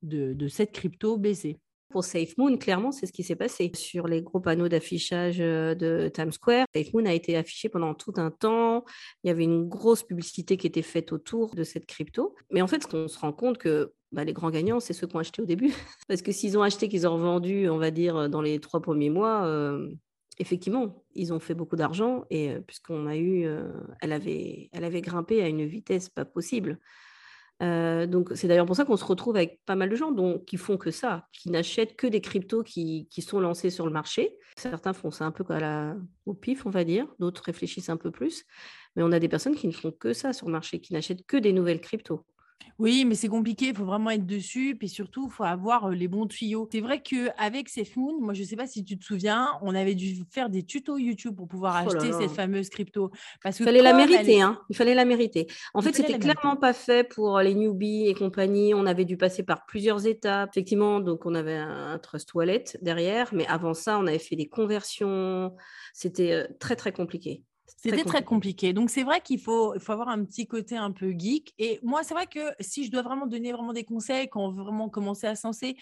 de, 0.02 0.48
cette 0.48 0.72
crypto 0.72 1.18
baisser. 1.18 1.58
Pour 1.90 2.04
SafeMoon, 2.04 2.58
clairement, 2.58 2.92
c'est 2.92 3.06
ce 3.06 3.14
qui 3.14 3.24
s'est 3.24 3.36
passé. 3.36 3.72
Sur 3.74 4.08
les 4.08 4.22
gros 4.22 4.42
panneaux 4.42 4.68
d'affichage 4.68 5.38
de 5.38 6.10
Times 6.14 6.32
Square, 6.32 6.66
SafeMoon 6.75 7.06
a 7.06 7.14
été 7.14 7.38
affiché 7.38 7.70
pendant 7.70 7.94
tout 7.94 8.14
un 8.18 8.32
temps. 8.32 8.84
Il 9.24 9.28
y 9.28 9.30
avait 9.30 9.44
une 9.44 9.70
grosse 9.70 10.04
publicité 10.04 10.58
qui 10.58 10.68
était 10.68 10.82
faite 10.82 11.14
autour 11.14 11.56
de 11.56 11.64
cette 11.64 11.86
crypto. 11.86 12.36
Mais 12.52 12.62
en 12.62 12.68
fait, 12.68 12.84
ce 12.84 12.88
qu'on 12.88 13.08
se 13.08 13.20
rend 13.20 13.32
compte 13.32 13.58
que 13.58 13.94
bah, 14.12 14.24
les 14.24 14.34
grands 14.34 14.50
gagnants, 14.50 14.80
c'est 14.80 14.94
ceux 14.94 15.08
qui 15.08 15.16
ont 15.16 15.20
acheté 15.20 15.42
au 15.42 15.46
début. 15.46 15.72
Parce 16.08 16.22
que 16.22 16.32
s'ils 16.32 16.58
ont 16.58 16.64
acheté, 16.64 16.90
qu'ils 16.90 17.08
ont 17.08 17.14
revendu, 17.14 17.70
on 17.70 17.78
va 17.78 17.92
dire, 17.92 18.30
dans 18.30 18.42
les 18.42 18.60
trois 18.60 18.82
premiers 18.82 19.10
mois, 19.10 19.46
euh, 19.46 19.90
effectivement, 20.40 21.04
ils 21.14 21.34
ont 21.34 21.40
fait 21.40 21.54
beaucoup 21.54 21.75
d'argent. 21.75 22.25
Et 22.30 22.52
euh, 22.52 22.62
puisqu'on 22.62 23.08
a 23.08 23.18
eu, 23.18 23.46
euh, 23.46 23.72
elle, 24.02 24.14
avait, 24.14 24.70
elle 24.72 24.84
avait 24.84 25.02
grimpé 25.02 25.42
à 25.42 25.48
une 25.48 25.66
vitesse 25.66 26.10
pas 26.10 26.25
possible. 26.25 26.80
Donc, 27.62 28.29
c'est 28.35 28.47
d'ailleurs 28.47 28.65
pour 28.65 28.75
ça 28.75 28.85
qu'on 28.85 28.97
se 28.97 29.05
retrouve 29.05 29.35
avec 29.35 29.62
pas 29.65 29.75
mal 29.75 29.89
de 29.89 29.95
gens 29.95 30.12
donc, 30.12 30.45
qui 30.45 30.57
font 30.57 30.77
que 30.77 30.91
ça, 30.91 31.27
qui 31.31 31.50
n'achètent 31.50 31.95
que 31.95 32.07
des 32.07 32.21
cryptos 32.21 32.63
qui, 32.63 33.07
qui, 33.09 33.21
sont 33.21 33.39
lancés 33.39 33.69
sur 33.69 33.85
le 33.85 33.91
marché. 33.91 34.35
Certains 34.57 34.93
font 34.93 35.12
ça 35.12 35.25
un 35.25 35.31
peu 35.31 35.45
à 35.50 35.59
la, 35.59 35.95
au 36.25 36.33
pif, 36.33 36.65
on 36.65 36.69
va 36.69 36.83
dire. 36.83 37.07
D'autres 37.19 37.43
réfléchissent 37.45 37.89
un 37.89 37.97
peu 37.97 38.12
plus. 38.12 38.45
Mais 38.95 39.03
on 39.03 39.12
a 39.12 39.19
des 39.19 39.29
personnes 39.29 39.55
qui 39.55 39.67
ne 39.67 39.74
font 39.74 39.91
que 39.91 40.13
ça 40.13 40.33
sur 40.33 40.47
le 40.47 40.53
marché, 40.53 40.79
qui 40.79 40.93
n'achètent 40.93 41.25
que 41.25 41.38
des 41.38 41.53
nouvelles 41.53 41.81
cryptos. 41.81 42.25
Oui, 42.77 43.05
mais 43.05 43.15
c'est 43.15 43.29
compliqué, 43.29 43.67
il 43.67 43.75
faut 43.75 43.85
vraiment 43.85 44.09
être 44.09 44.25
dessus, 44.25 44.75
puis 44.77 44.89
surtout, 44.89 45.27
il 45.27 45.31
faut 45.31 45.45
avoir 45.45 45.89
les 45.89 46.09
bons 46.09 46.27
tuyaux. 46.27 46.67
C'est 46.69 46.81
vrai 46.81 47.01
qu'avec 47.01 47.69
Moon, 47.95 48.19
moi, 48.19 48.33
je 48.33 48.41
ne 48.41 48.47
sais 48.47 48.57
pas 48.57 48.67
si 48.67 48.83
tu 48.83 48.97
te 48.97 49.05
souviens, 49.05 49.47
on 49.62 49.74
avait 49.74 49.95
dû 49.95 50.24
faire 50.29 50.50
des 50.50 50.63
tutos 50.63 50.97
YouTube 50.97 51.38
pour 51.38 51.47
pouvoir 51.47 51.85
oh 51.85 51.89
acheter 51.89 52.12
cette 52.12 52.31
fameuse 52.31 52.69
crypto. 52.69 53.12
Parce 53.41 53.57
que 53.57 53.63
il 53.63 53.65
fallait 53.65 53.81
la 53.81 53.93
mériter, 53.93 54.41
hein. 54.41 54.59
il 54.69 54.75
fallait 54.75 54.93
la 54.93 55.05
mériter. 55.05 55.47
En 55.74 55.81
fait, 55.81 55.95
c'était 55.95 56.19
clairement 56.19 56.57
pas 56.57 56.74
fait 56.74 57.07
pour 57.07 57.39
les 57.39 57.55
newbies 57.55 58.07
et 58.07 58.13
compagnie. 58.13 58.74
On 58.74 58.85
avait 58.85 59.05
dû 59.05 59.15
passer 59.15 59.43
par 59.43 59.65
plusieurs 59.65 60.05
étapes. 60.05 60.50
Effectivement, 60.51 61.00
donc 61.00 61.25
on 61.25 61.33
avait 61.33 61.55
un 61.55 61.97
trust 62.00 62.33
wallet 62.33 62.65
derrière, 62.81 63.33
mais 63.33 63.47
avant 63.47 63.74
ça, 63.74 63.97
on 64.00 64.05
avait 64.05 64.19
fait 64.19 64.35
des 64.35 64.47
conversions. 64.47 65.55
C'était 65.93 66.50
très, 66.59 66.75
très 66.75 66.91
compliqué. 66.91 67.41
C'était 67.67 68.03
très, 68.03 68.24
compliqué. 68.24 68.74
Donc, 68.74 68.89
c'est 68.89 69.03
vrai 69.03 69.22
qu'il 69.22 69.39
faut, 69.39 69.77
faut 69.79 69.91
avoir 69.91 70.10
un 70.10 70.24
petit 70.24 70.48
côté 70.48 70.77
un 70.77 70.91
peu 70.91 71.13
geek. 71.17 71.53
Et 71.57 71.79
moi, 71.84 72.03
c'est 72.03 72.13
vrai 72.13 72.27
que 72.27 72.39
si 72.60 72.86
je 72.86 72.91
dois 72.91 73.01
vraiment 73.01 73.27
donner 73.27 73.51
vraiment 73.51 73.74
des 73.74 73.84
conseils 73.84 74.27
quand 74.27 74.45
on 74.45 74.50
veut 74.50 74.63
vraiment 74.63 74.89
commencer 74.89 75.27
à 75.27 75.36
senser, 75.36 75.75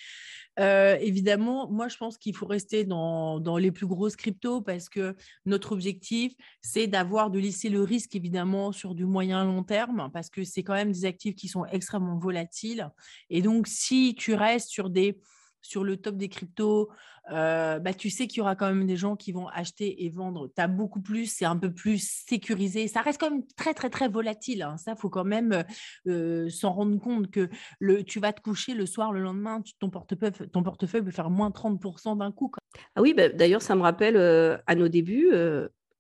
euh, 0.60 0.98
évidemment, 1.00 1.70
moi, 1.70 1.88
je 1.88 1.98
pense 1.98 2.18
qu'il 2.18 2.36
faut 2.36 2.46
rester 2.46 2.84
dans, 2.84 3.40
dans, 3.40 3.58
les 3.58 3.72
plus 3.72 3.88
grosses 3.88 4.16
cryptos 4.16 4.62
parce 4.62 4.90
que 4.90 5.16
notre 5.46 5.72
objectif, 5.72 6.34
c'est 6.62 6.88
d'avoir, 6.88 7.30
de 7.30 7.40
lisser 7.40 7.70
le 7.70 7.82
risque, 7.82 8.16
évidemment, 8.16 8.72
sur 8.72 8.96
du 8.96 9.06
moyen 9.06 9.44
long 9.46 9.64
terme 9.64 10.10
parce 10.14 10.30
que 10.30 10.44
c'est 10.44 10.64
quand 10.64 10.74
même 10.74 10.92
des 10.92 11.06
actifs 11.06 11.36
qui 11.36 11.48
sont 11.48 11.66
extrêmement 11.66 12.18
volatiles. 12.18 12.90
Et 13.30 13.42
donc, 13.42 13.68
si 13.68 14.16
tu 14.18 14.34
restes 14.34 14.70
sur 14.70 14.90
des 14.90 15.18
sur 15.64 15.84
le 15.84 15.98
top 15.98 16.18
des 16.18 16.30
cryptos, 16.30 16.92
euh, 17.32 17.80
bah, 17.80 17.94
tu 17.94 18.10
sais 18.10 18.28
qu'il 18.28 18.40
y 18.40 18.42
aura 18.42 18.56
quand 18.56 18.68
même 18.68 18.86
des 18.86 18.98
gens 18.98 19.16
qui 19.16 19.32
vont 19.32 19.48
acheter 19.48 20.04
et 20.04 20.10
vendre. 20.10 20.50
Tu 20.54 20.62
as 20.62 20.68
beaucoup 20.68 21.02
plus, 21.02 21.26
c'est 21.26 21.46
un 21.46 21.56
peu 21.56 21.74
plus 21.74 22.24
sécurisé. 22.28 22.88
Ça 22.88 23.02
reste 23.02 23.20
quand 23.20 23.32
même 23.32 23.46
très, 23.56 23.74
très, 23.74 23.90
très 23.90 24.10
volatile. 24.10 24.62
Hein. 24.62 24.78
Ça, 24.78 24.92
il 24.92 24.98
faut 24.98 25.10
quand 25.10 25.24
même 25.24 25.64
euh, 26.08 26.50
s'en 26.50 26.74
rendre 26.74 27.00
compte 27.00 27.32
que 27.32 27.50
le, 27.80 28.04
tu 28.04 28.20
vas 28.20 28.34
te 28.34 28.42
coucher 28.42 28.74
le 28.74 28.86
soir, 28.86 29.14
le 29.14 29.22
lendemain, 29.22 29.62
ton, 29.80 29.90
portefeuille, 29.90 30.32
ton 30.52 30.64
portefeuille 30.64 31.04
peut 31.04 31.12
faire 31.12 31.30
moins 31.30 31.50
30% 31.50 32.18
d'un 32.18 32.32
coup. 32.32 32.52
Ah 32.96 33.02
oui, 33.02 33.14
bah, 33.14 33.30
d'ailleurs, 33.30 33.62
ça 33.62 33.76
me 33.76 33.82
rappelle 33.82 34.18
euh, 34.18 34.58
à 34.68 34.76
nos 34.76 34.90
débuts, 34.90 35.32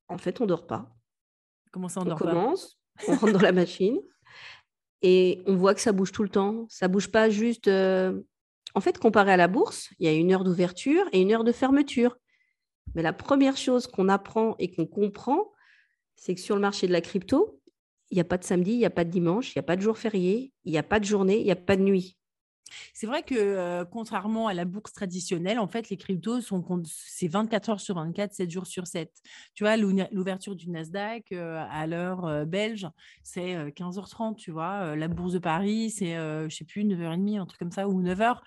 en 0.10 0.18
fait, 0.18 0.42
on 0.42 0.44
ne 0.44 0.50
dort 0.50 0.68
pas. 0.68 0.94
Comment 1.72 1.88
ça, 1.88 2.02
on, 2.02 2.06
dort 2.06 2.20
commence, 2.20 2.78
on 3.08 3.16
rentre 3.16 3.34
dans 3.34 3.40
la 3.40 3.52
machine 3.52 3.98
et 5.02 5.42
on 5.48 5.56
voit 5.56 5.74
que 5.74 5.82
ça 5.82 5.92
bouge 5.92 6.12
tout 6.12 6.24
le 6.24 6.30
temps. 6.30 6.66
Ça 6.70 6.88
bouge 6.88 7.10
pas 7.10 7.30
juste 7.30 7.68
en 8.76 8.82
fait, 8.82 8.98
comparé 8.98 9.32
à 9.32 9.38
la 9.38 9.48
bourse, 9.48 9.90
il 10.00 10.06
y 10.06 10.10
a 10.10 10.14
une 10.14 10.32
heure 10.32 10.44
d'ouverture 10.44 11.06
et 11.12 11.22
une 11.22 11.32
heure 11.32 11.44
de 11.44 11.52
fermeture. 11.52 12.18
Mais 12.96 13.02
la 13.02 13.14
première 13.14 13.58
chose 13.58 13.88
qu'on 13.88 14.10
apprend 14.10 14.56
et 14.60 14.72
qu'on 14.72 14.86
comprend, 14.86 15.52
c'est 16.16 16.36
que 16.36 16.42
sur 16.42 16.56
le 16.56 16.62
marché 16.62 16.88
de 16.88 16.92
la 16.92 17.02
crypto, 17.02 17.60
il 18.12 18.16
n'y 18.16 18.22
a 18.22 18.26
pas 18.26 18.38
de 18.38 18.44
samedi, 18.44 18.72
il 18.72 18.78
n'y 18.78 18.86
a 18.86 18.92
pas 18.92 19.06
de 19.06 19.10
dimanche, 19.10 19.56
il 19.56 19.58
n'y 19.58 19.62
a 19.62 19.64
pas 19.64 19.76
de 19.76 19.82
jour 19.82 19.98
férié, 19.98 20.54
il 20.66 20.72
n'y 20.72 20.78
a 20.78 20.84
pas 20.84 21.00
de 21.00 21.06
journée, 21.06 21.40
il 21.40 21.46
n'y 21.46 21.52
a 21.52 21.56
pas 21.56 21.76
de 21.76 21.82
nuit. 21.82 22.18
C'est 22.94 23.08
vrai 23.08 23.24
que 23.24 23.36
euh, 23.36 23.86
contrairement 23.86 24.48
à 24.48 24.54
la 24.54 24.66
bourse 24.66 24.94
traditionnelle, 24.94 25.60
en 25.60 25.68
fait, 25.68 25.90
les 25.90 25.98
cryptos 25.98 26.42
sont 26.42 26.64
c'est 26.86 27.28
24 27.28 27.70
heures 27.70 27.80
sur 27.80 27.96
24, 27.96 28.34
7 28.34 28.50
jours 28.50 28.68
sur 28.68 28.88
7. 28.88 29.12
Tu 29.54 29.64
vois, 29.64 29.78
l'ouverture 29.78 30.56
du 30.56 30.70
Nasdaq 30.70 31.32
euh, 31.32 31.64
à 31.70 31.88
l'heure 31.88 32.26
euh, 32.26 32.46
belge, 32.46 32.88
c'est 33.24 33.56
15h30, 33.72 34.36
tu 34.36 34.52
vois. 34.52 34.96
la 34.96 35.08
bourse 35.08 35.34
de 35.34 35.40
Paris, 35.40 35.92
c'est, 35.92 36.16
je 36.16 36.56
sais 36.56 36.66
plus, 36.66 36.84
9h30, 36.84 37.40
un 37.40 37.46
truc 37.46 37.60
comme 37.60 37.72
ça, 37.72 37.88
ou 37.88 38.02
9h, 38.02 38.40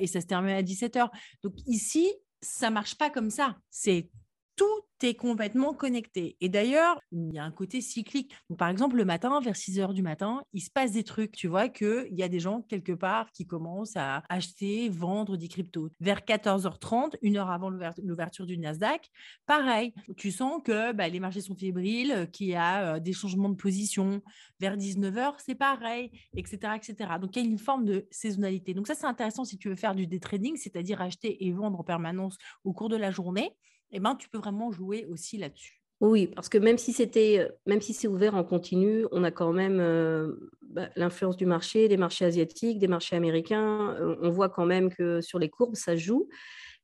et 0.00 0.06
ça 0.06 0.20
se 0.20 0.26
termine 0.26 0.54
à 0.54 0.62
17h. 0.62 1.08
Donc 1.42 1.54
ici, 1.66 2.12
ça 2.40 2.70
marche 2.70 2.96
pas 2.96 3.10
comme 3.10 3.30
ça. 3.30 3.56
C'est 3.70 4.10
tout 4.56 4.87
est 5.04 5.14
complètement 5.14 5.74
connecté. 5.74 6.36
Et 6.40 6.48
d'ailleurs, 6.48 7.00
il 7.12 7.32
y 7.32 7.38
a 7.38 7.44
un 7.44 7.50
côté 7.50 7.80
cyclique. 7.80 8.34
par 8.56 8.68
exemple, 8.68 8.96
le 8.96 9.04
matin, 9.04 9.40
vers 9.40 9.56
6 9.56 9.80
heures 9.80 9.94
du 9.94 10.02
matin, 10.02 10.42
il 10.52 10.60
se 10.60 10.70
passe 10.70 10.92
des 10.92 11.04
trucs. 11.04 11.32
Tu 11.32 11.48
vois 11.48 11.68
qu'il 11.68 12.08
y 12.12 12.22
a 12.22 12.28
des 12.28 12.40
gens 12.40 12.62
quelque 12.62 12.92
part 12.92 13.30
qui 13.32 13.46
commencent 13.46 13.96
à 13.96 14.22
acheter, 14.28 14.88
vendre 14.88 15.36
des 15.36 15.48
cryptos. 15.48 15.90
Vers 16.00 16.20
14h30, 16.20 17.16
une 17.22 17.36
heure 17.36 17.50
avant 17.50 17.70
l'ouverture 17.70 18.46
du 18.46 18.58
Nasdaq, 18.58 19.08
pareil, 19.46 19.92
tu 20.16 20.30
sens 20.30 20.60
que 20.64 20.92
bah, 20.92 21.08
les 21.08 21.20
marchés 21.20 21.40
sont 21.40 21.56
fébriles, 21.56 22.28
qu'il 22.32 22.48
y 22.48 22.54
a 22.54 22.96
euh, 22.96 23.00
des 23.00 23.12
changements 23.12 23.48
de 23.48 23.56
position. 23.56 24.22
Vers 24.60 24.76
19h, 24.76 25.34
c'est 25.38 25.54
pareil, 25.54 26.10
etc., 26.36 26.72
etc. 26.76 27.10
Donc, 27.20 27.36
il 27.36 27.44
y 27.44 27.46
a 27.46 27.48
une 27.48 27.58
forme 27.58 27.84
de 27.84 28.06
saisonnalité. 28.10 28.74
Donc, 28.74 28.86
ça, 28.86 28.94
c'est 28.94 29.06
intéressant 29.06 29.44
si 29.44 29.58
tu 29.58 29.68
veux 29.68 29.76
faire 29.76 29.94
du 29.94 30.06
day 30.06 30.18
trading, 30.18 30.56
c'est-à-dire 30.56 31.00
acheter 31.00 31.46
et 31.46 31.52
vendre 31.52 31.78
en 31.78 31.84
permanence 31.84 32.36
au 32.64 32.72
cours 32.72 32.88
de 32.88 32.96
la 32.96 33.10
journée 33.10 33.54
eh 33.90 34.00
ben, 34.00 34.14
tu 34.16 34.28
peux 34.28 34.38
vraiment 34.38 34.70
jouer 34.70 35.06
aussi 35.10 35.38
là-dessus. 35.38 35.78
Oui, 36.00 36.28
parce 36.28 36.48
que 36.48 36.58
même 36.58 36.78
si 36.78 36.92
c'était, 36.92 37.50
même 37.66 37.80
si 37.80 37.92
c'est 37.92 38.06
ouvert 38.06 38.36
en 38.36 38.44
continu, 38.44 39.04
on 39.10 39.24
a 39.24 39.32
quand 39.32 39.52
même 39.52 39.80
euh, 39.80 40.32
bah, 40.62 40.88
l'influence 40.94 41.36
du 41.36 41.44
marché, 41.44 41.88
des 41.88 41.96
marchés 41.96 42.24
asiatiques, 42.24 42.78
des 42.78 42.86
marchés 42.86 43.16
américains. 43.16 43.96
Euh, 43.98 44.14
on 44.22 44.30
voit 44.30 44.48
quand 44.48 44.64
même 44.64 44.90
que 44.94 45.20
sur 45.20 45.40
les 45.40 45.48
courbes, 45.48 45.74
ça 45.74 45.96
joue. 45.96 46.28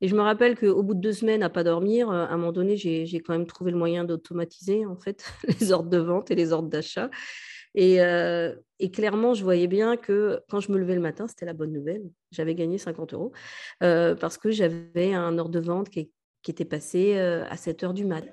Et 0.00 0.08
je 0.08 0.16
me 0.16 0.20
rappelle 0.20 0.58
qu'au 0.58 0.82
bout 0.82 0.94
de 0.94 1.00
deux 1.00 1.12
semaines 1.12 1.44
à 1.44 1.48
pas 1.48 1.62
dormir, 1.62 2.10
euh, 2.10 2.24
à 2.26 2.30
un 2.30 2.36
moment 2.36 2.50
donné, 2.50 2.76
j'ai 2.76 3.20
quand 3.20 3.32
même 3.34 3.46
trouvé 3.46 3.70
le 3.70 3.78
moyen 3.78 4.02
d'automatiser 4.02 4.84
en 4.84 4.96
fait 4.96 5.24
les 5.60 5.70
ordres 5.70 5.90
de 5.90 5.98
vente 5.98 6.32
et 6.32 6.34
les 6.34 6.52
ordres 6.52 6.68
d'achat. 6.68 7.08
Et, 7.76 7.98
clairement, 8.92 9.34
je 9.34 9.42
voyais 9.44 9.66
bien 9.66 9.96
que 9.96 10.40
quand 10.48 10.60
je 10.60 10.70
me 10.72 10.78
levais 10.78 10.94
le 10.94 11.00
matin, 11.00 11.26
c'était 11.28 11.46
la 11.46 11.54
bonne 11.54 11.72
nouvelle. 11.72 12.02
J'avais 12.32 12.54
gagné 12.54 12.78
50 12.78 13.14
euros 13.14 13.32
parce 13.80 14.38
que 14.38 14.50
j'avais 14.50 15.12
un 15.12 15.38
ordre 15.38 15.50
de 15.50 15.60
vente 15.60 15.88
qui, 15.88 16.12
qui 16.44 16.52
était 16.52 16.64
passé 16.64 17.18
à 17.18 17.57
7 17.57 17.83
heures 17.83 17.94
du 17.94 18.04
mat. 18.04 18.24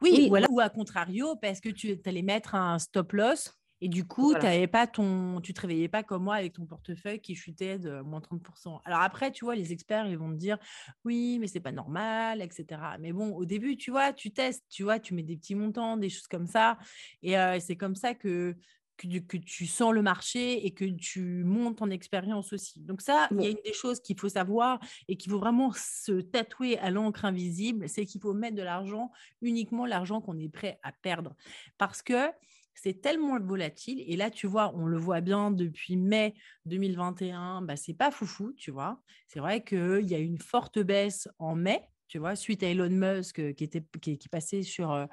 Oui, 0.00 0.26
voilà. 0.28 0.48
ou 0.50 0.58
à 0.58 0.68
contrario, 0.68 1.36
parce 1.36 1.60
que 1.60 1.68
tu 1.68 2.00
allais 2.04 2.22
mettre 2.22 2.56
un 2.56 2.80
stop 2.80 3.12
loss 3.12 3.54
et 3.80 3.88
du 3.88 4.04
coup, 4.04 4.34
tu 4.34 4.68
pas 4.68 4.88
ton, 4.88 5.40
tu 5.40 5.54
te 5.54 5.60
réveillais 5.60 5.88
pas 5.88 6.02
comme 6.02 6.24
moi 6.24 6.34
avec 6.34 6.54
ton 6.54 6.66
portefeuille 6.66 7.20
qui 7.20 7.36
chutait 7.36 7.78
de 7.78 8.00
moins 8.00 8.18
30%. 8.18 8.80
Alors 8.84 9.02
après, 9.02 9.30
tu 9.30 9.44
vois, 9.44 9.54
les 9.54 9.72
experts, 9.72 10.08
ils 10.08 10.18
vont 10.18 10.30
te 10.30 10.36
dire, 10.36 10.58
oui, 11.04 11.38
mais 11.40 11.46
c'est 11.46 11.60
pas 11.60 11.70
normal, 11.70 12.42
etc. 12.42 12.80
Mais 12.98 13.12
bon, 13.12 13.32
au 13.34 13.44
début, 13.44 13.76
tu 13.76 13.92
vois, 13.92 14.12
tu 14.12 14.32
testes, 14.32 14.64
tu 14.68 14.82
vois, 14.82 14.98
tu 14.98 15.14
mets 15.14 15.22
des 15.22 15.36
petits 15.36 15.54
montants, 15.54 15.96
des 15.96 16.08
choses 16.08 16.26
comme 16.26 16.48
ça. 16.48 16.76
Et 17.22 17.36
c'est 17.60 17.76
comme 17.76 17.94
ça 17.94 18.14
que 18.14 18.56
que, 18.98 19.36
tu 19.36 19.66
sens 19.66 19.92
le 19.92 20.02
marché 20.02 20.66
et 20.66 20.72
que 20.72 20.84
tu 20.84 21.44
montes 21.44 21.80
en 21.80 21.90
expérience 21.90 22.52
aussi. 22.52 22.80
Donc 22.80 23.00
ça, 23.00 23.28
il 23.30 23.42
y 23.42 23.46
a 23.46 23.50
une 23.50 23.62
des 23.64 23.72
choses 23.72 24.00
qu'il 24.00 24.18
faut 24.18 24.28
savoir 24.28 24.80
et 25.06 25.16
qu'il 25.16 25.30
faut 25.30 25.38
vraiment 25.38 25.72
se 25.72 26.20
tatouer 26.20 26.78
à 26.78 26.90
l'encre 26.90 27.24
invisible, 27.24 27.88
c'est 27.88 28.04
qu'il 28.04 28.20
faut 28.20 28.34
mettre 28.34 28.56
de 28.56 28.62
l'argent, 28.62 29.10
uniquement 29.40 29.86
l'argent 29.86 30.20
qu'on 30.20 30.38
est 30.38 30.48
prêt 30.48 30.78
à 30.82 30.92
perdre. 30.92 31.34
Parce 31.78 32.02
que 32.02 32.30
c'est 32.74 33.00
tellement 33.00 33.38
volatile. 33.40 34.02
Et 34.06 34.16
là, 34.16 34.30
tu 34.30 34.46
vois, 34.46 34.72
on 34.76 34.86
le 34.86 34.98
voit 34.98 35.20
bien 35.20 35.50
depuis 35.50 35.96
mai 35.96 36.34
2021, 36.66 37.62
bah, 37.62 37.76
c'est 37.76 37.94
pas 37.94 38.10
foufou, 38.10 38.52
tu 38.52 38.70
vois. 38.70 39.00
C'est 39.26 39.40
vrai 39.40 39.64
qu'il 39.64 40.06
y 40.08 40.14
a 40.14 40.18
une 40.18 40.38
forte 40.38 40.78
baisse 40.78 41.28
en 41.38 41.54
mai, 41.54 41.82
tu 42.06 42.18
vois, 42.18 42.36
suite 42.36 42.62
à 42.62 42.68
Elon 42.68 42.88
Musk 42.90 43.54
qui, 43.54 43.64
était, 43.64 43.84
qui, 44.00 44.28
passait 44.28 44.62
sur 44.62 44.92
euh, 44.92 45.06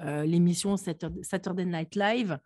euh, 0.00 0.24
l'émission 0.24 0.76
Saturday 0.76 1.64
Night 1.64 1.94
Live. 1.94 2.38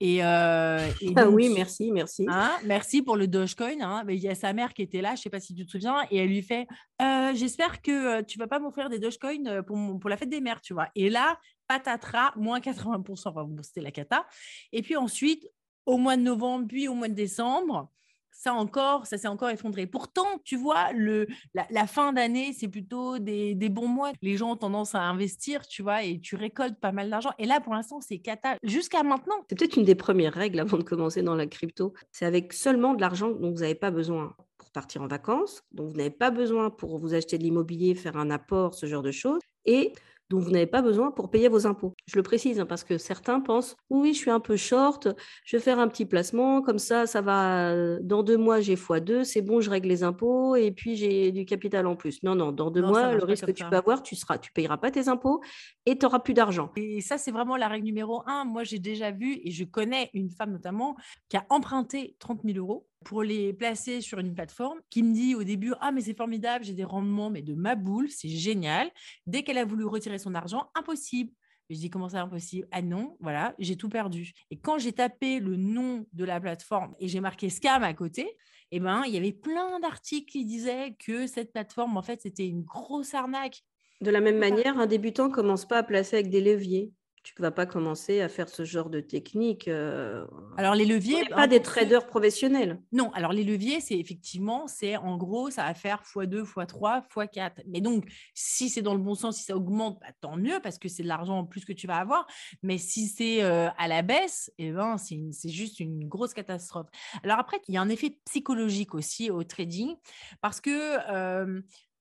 Et, 0.00 0.22
euh, 0.22 0.90
ah 1.16 1.28
oui, 1.28 1.48
merci, 1.54 1.90
merci. 1.90 2.26
Hein, 2.28 2.52
merci 2.64 3.00
pour 3.00 3.16
le 3.16 3.26
Dogecoin. 3.26 3.80
Hein. 3.80 4.04
Il 4.08 4.18
y 4.18 4.28
a 4.28 4.34
sa 4.34 4.52
mère 4.52 4.74
qui 4.74 4.82
était 4.82 5.00
là, 5.00 5.10
je 5.10 5.20
ne 5.20 5.22
sais 5.22 5.30
pas 5.30 5.40
si 5.40 5.54
tu 5.54 5.64
te 5.64 5.70
souviens, 5.70 6.06
et 6.10 6.18
elle 6.18 6.28
lui 6.28 6.42
fait 6.42 6.66
euh, 7.00 7.32
J'espère 7.34 7.80
que 7.80 8.18
euh, 8.18 8.22
tu 8.22 8.38
ne 8.38 8.44
vas 8.44 8.48
pas 8.48 8.58
m'offrir 8.58 8.90
des 8.90 8.98
Dogecoin 8.98 9.62
pour, 9.62 9.98
pour 9.98 10.10
la 10.10 10.16
fête 10.16 10.28
des 10.28 10.40
mères, 10.40 10.60
tu 10.60 10.74
vois. 10.74 10.88
Et 10.94 11.08
là, 11.08 11.38
patatras, 11.66 12.32
moins 12.36 12.60
80%, 12.60 13.28
enfin, 13.28 13.48
c'était 13.62 13.80
la 13.80 13.90
cata. 13.90 14.26
Et 14.72 14.82
puis 14.82 14.96
ensuite, 14.96 15.48
au 15.86 15.96
mois 15.96 16.16
de 16.16 16.22
novembre, 16.22 16.66
puis 16.68 16.88
au 16.88 16.94
mois 16.94 17.08
de 17.08 17.14
décembre, 17.14 17.90
ça 18.36 18.52
encore, 18.52 19.06
ça 19.06 19.16
s'est 19.16 19.28
encore 19.28 19.48
effondré. 19.48 19.86
Pourtant, 19.86 20.26
tu 20.44 20.56
vois, 20.56 20.92
le, 20.92 21.26
la, 21.54 21.86
fin 21.86 22.12
d'année, 22.12 22.52
c'est 22.52 22.68
plutôt 22.68 23.18
des, 23.18 23.54
bons 23.70 23.88
mois. 23.88 24.12
Les 24.20 24.36
gens 24.36 24.52
ont 24.52 24.56
tendance 24.56 24.94
à 24.94 25.00
investir, 25.00 25.66
tu 25.66 25.82
vois, 25.82 26.02
et 26.02 26.20
tu 26.20 26.36
récoltes 26.36 26.78
pas 26.78 26.92
mal 26.92 27.08
d'argent. 27.08 27.30
Et 27.38 27.46
là, 27.46 27.60
pour 27.60 27.74
l'instant, 27.74 28.00
c'est 28.00 28.18
cata. 28.18 28.56
Jusqu'à 28.62 29.02
maintenant. 29.02 29.36
C'est 29.48 29.58
peut-être 29.58 29.76
une 29.76 29.84
des 29.84 29.94
premières 29.94 30.34
règles 30.34 30.60
avant 30.60 30.76
de 30.76 30.82
commencer 30.82 31.22
dans 31.22 31.34
la 31.34 31.46
crypto. 31.46 31.94
C'est 32.12 32.26
avec 32.26 32.52
seulement 32.52 32.92
de 32.92 33.00
l'argent 33.00 33.30
dont 33.30 33.50
vous 33.50 33.60
n'avez 33.60 33.74
pas 33.74 33.90
besoin 33.90 34.36
pour 34.58 34.70
partir 34.70 35.00
en 35.00 35.06
vacances, 35.06 35.62
dont 35.72 35.86
vous 35.86 35.96
n'avez 35.96 36.10
pas 36.10 36.30
besoin 36.30 36.68
pour 36.68 36.98
vous 36.98 37.14
acheter 37.14 37.38
de 37.38 37.42
l'immobilier, 37.42 37.94
faire 37.94 38.18
un 38.18 38.30
apport, 38.30 38.74
ce 38.74 38.84
genre 38.84 39.02
de 39.02 39.12
choses. 39.12 39.40
Et 39.64 39.92
dont 40.30 40.38
vous 40.38 40.50
n'avez 40.50 40.66
pas 40.66 40.82
besoin 40.82 41.10
pour 41.10 41.30
payer 41.30 41.48
vos 41.48 41.66
impôts. 41.66 41.94
Je 42.06 42.16
le 42.16 42.22
précise 42.22 42.60
hein, 42.60 42.66
parce 42.66 42.84
que 42.84 42.98
certains 42.98 43.40
pensent 43.40 43.76
oui, 43.90 44.12
je 44.12 44.18
suis 44.18 44.30
un 44.30 44.40
peu 44.40 44.56
short, 44.56 45.08
je 45.44 45.56
vais 45.56 45.62
faire 45.62 45.78
un 45.78 45.88
petit 45.88 46.06
placement, 46.06 46.62
comme 46.62 46.78
ça, 46.78 47.06
ça 47.06 47.20
va, 47.20 47.98
dans 48.00 48.22
deux 48.22 48.36
mois, 48.36 48.60
j'ai 48.60 48.74
x2, 48.74 49.24
c'est 49.24 49.42
bon, 49.42 49.60
je 49.60 49.70
règle 49.70 49.88
les 49.88 50.02
impôts 50.02 50.56
et 50.56 50.70
puis 50.70 50.96
j'ai 50.96 51.32
du 51.32 51.44
capital 51.44 51.86
en 51.86 51.96
plus. 51.96 52.22
Non, 52.22 52.34
non, 52.34 52.52
dans 52.52 52.70
deux 52.70 52.82
mois, 52.82 53.12
le 53.12 53.24
risque 53.24 53.46
que 53.46 53.52
tu 53.52 53.64
peux 53.64 53.76
avoir, 53.76 54.02
tu 54.02 54.14
ne 54.14 54.36
tu 54.38 54.52
payeras 54.52 54.76
pas 54.76 54.90
tes 54.90 55.08
impôts 55.08 55.40
et 55.84 55.96
tu 55.96 56.04
n'auras 56.04 56.20
plus 56.20 56.34
d'argent. 56.34 56.70
Et 56.76 57.00
ça, 57.00 57.18
c'est 57.18 57.30
vraiment 57.30 57.56
la 57.56 57.68
règle 57.68 57.84
numéro 57.86 58.22
un. 58.26 58.44
Moi, 58.44 58.64
j'ai 58.64 58.78
déjà 58.78 59.10
vu 59.10 59.38
et 59.42 59.50
je 59.50 59.64
connais 59.64 60.10
une 60.14 60.30
femme 60.30 60.52
notamment 60.52 60.96
qui 61.28 61.36
a 61.36 61.46
emprunté 61.48 62.16
30 62.18 62.40
000 62.44 62.58
euros 62.58 62.86
pour 63.06 63.22
les 63.22 63.52
placer 63.52 64.00
sur 64.00 64.18
une 64.18 64.34
plateforme, 64.34 64.80
qui 64.90 65.04
me 65.04 65.14
dit 65.14 65.36
au 65.36 65.44
début 65.44 65.72
Ah, 65.80 65.92
mais 65.92 66.00
c'est 66.00 66.16
formidable, 66.16 66.64
j'ai 66.64 66.74
des 66.74 66.84
rendements, 66.84 67.30
mais 67.30 67.40
de 67.40 67.54
ma 67.54 67.76
boule, 67.76 68.10
c'est 68.10 68.28
génial. 68.28 68.90
Dès 69.26 69.44
qu'elle 69.44 69.58
a 69.58 69.64
voulu 69.64 69.84
retirer 69.84 70.18
son 70.18 70.34
argent, 70.34 70.70
impossible. 70.74 71.30
Je 71.70 71.76
dis 71.76 71.88
comment 71.88 72.08
ça 72.08 72.22
impossible? 72.22 72.66
Ah 72.72 72.82
non, 72.82 73.16
voilà, 73.20 73.54
j'ai 73.60 73.76
tout 73.76 73.88
perdu. 73.88 74.32
Et 74.50 74.58
quand 74.58 74.78
j'ai 74.78 74.92
tapé 74.92 75.38
le 75.38 75.56
nom 75.56 76.04
de 76.12 76.24
la 76.24 76.40
plateforme 76.40 76.96
et 76.98 77.06
j'ai 77.06 77.20
marqué 77.20 77.48
scam 77.48 77.84
à 77.84 77.94
côté, 77.94 78.28
eh 78.72 78.80
ben, 78.80 79.04
il 79.06 79.14
y 79.14 79.16
avait 79.16 79.32
plein 79.32 79.78
d'articles 79.78 80.30
qui 80.30 80.44
disaient 80.44 80.96
que 80.98 81.28
cette 81.28 81.52
plateforme, 81.52 81.96
en 81.96 82.02
fait, 82.02 82.22
c'était 82.22 82.48
une 82.48 82.62
grosse 82.62 83.14
arnaque. 83.14 83.62
De 84.00 84.10
la 84.10 84.20
même 84.20 84.38
manière, 84.38 84.78
un 84.78 84.86
débutant 84.86 85.30
commence 85.30 85.64
pas 85.64 85.78
à 85.78 85.82
placer 85.84 86.16
avec 86.16 86.28
des 86.28 86.40
leviers 86.40 86.90
tu 87.26 87.34
ne 87.38 87.42
vas 87.42 87.50
pas 87.50 87.66
commencer 87.66 88.20
à 88.20 88.28
faire 88.28 88.48
ce 88.48 88.64
genre 88.64 88.88
de 88.88 89.00
technique. 89.00 89.66
Euh, 89.66 90.24
alors 90.56 90.76
les 90.76 90.84
leviers, 90.84 91.24
pas 91.24 91.48
des 91.48 91.60
traders 91.60 92.06
professionnels. 92.06 92.80
Non, 92.92 93.10
alors 93.14 93.32
les 93.32 93.42
leviers, 93.42 93.80
c'est 93.80 93.98
effectivement, 93.98 94.68
c'est 94.68 94.96
en 94.96 95.16
gros, 95.16 95.50
ça 95.50 95.64
va 95.64 95.74
faire 95.74 96.04
x2, 96.04 96.44
x3, 96.44 97.08
x4. 97.08 97.64
Mais 97.66 97.80
donc, 97.80 98.04
si 98.32 98.68
c'est 98.68 98.80
dans 98.80 98.94
le 98.94 99.00
bon 99.00 99.16
sens, 99.16 99.38
si 99.38 99.42
ça 99.42 99.56
augmente, 99.56 99.98
bah, 100.00 100.12
tant 100.20 100.36
mieux 100.36 100.60
parce 100.62 100.78
que 100.78 100.88
c'est 100.88 101.02
de 101.02 101.08
l'argent 101.08 101.38
en 101.38 101.44
plus 101.44 101.64
que 101.64 101.72
tu 101.72 101.88
vas 101.88 101.96
avoir. 101.96 102.28
Mais 102.62 102.78
si 102.78 103.08
c'est 103.08 103.42
euh, 103.42 103.70
à 103.76 103.88
la 103.88 104.02
baisse, 104.02 104.52
eh 104.58 104.70
ben, 104.70 104.96
c'est 104.96 105.48
juste 105.48 105.80
une 105.80 106.06
grosse 106.06 106.32
catastrophe. 106.32 106.86
Alors 107.24 107.40
après, 107.40 107.60
il 107.66 107.74
y 107.74 107.76
a 107.76 107.80
un 107.80 107.88
effet 107.88 108.20
psychologique 108.26 108.94
aussi 108.94 109.32
au 109.32 109.42
trading 109.42 109.96
parce 110.40 110.60
que 110.60 110.98
euh, 111.10 111.60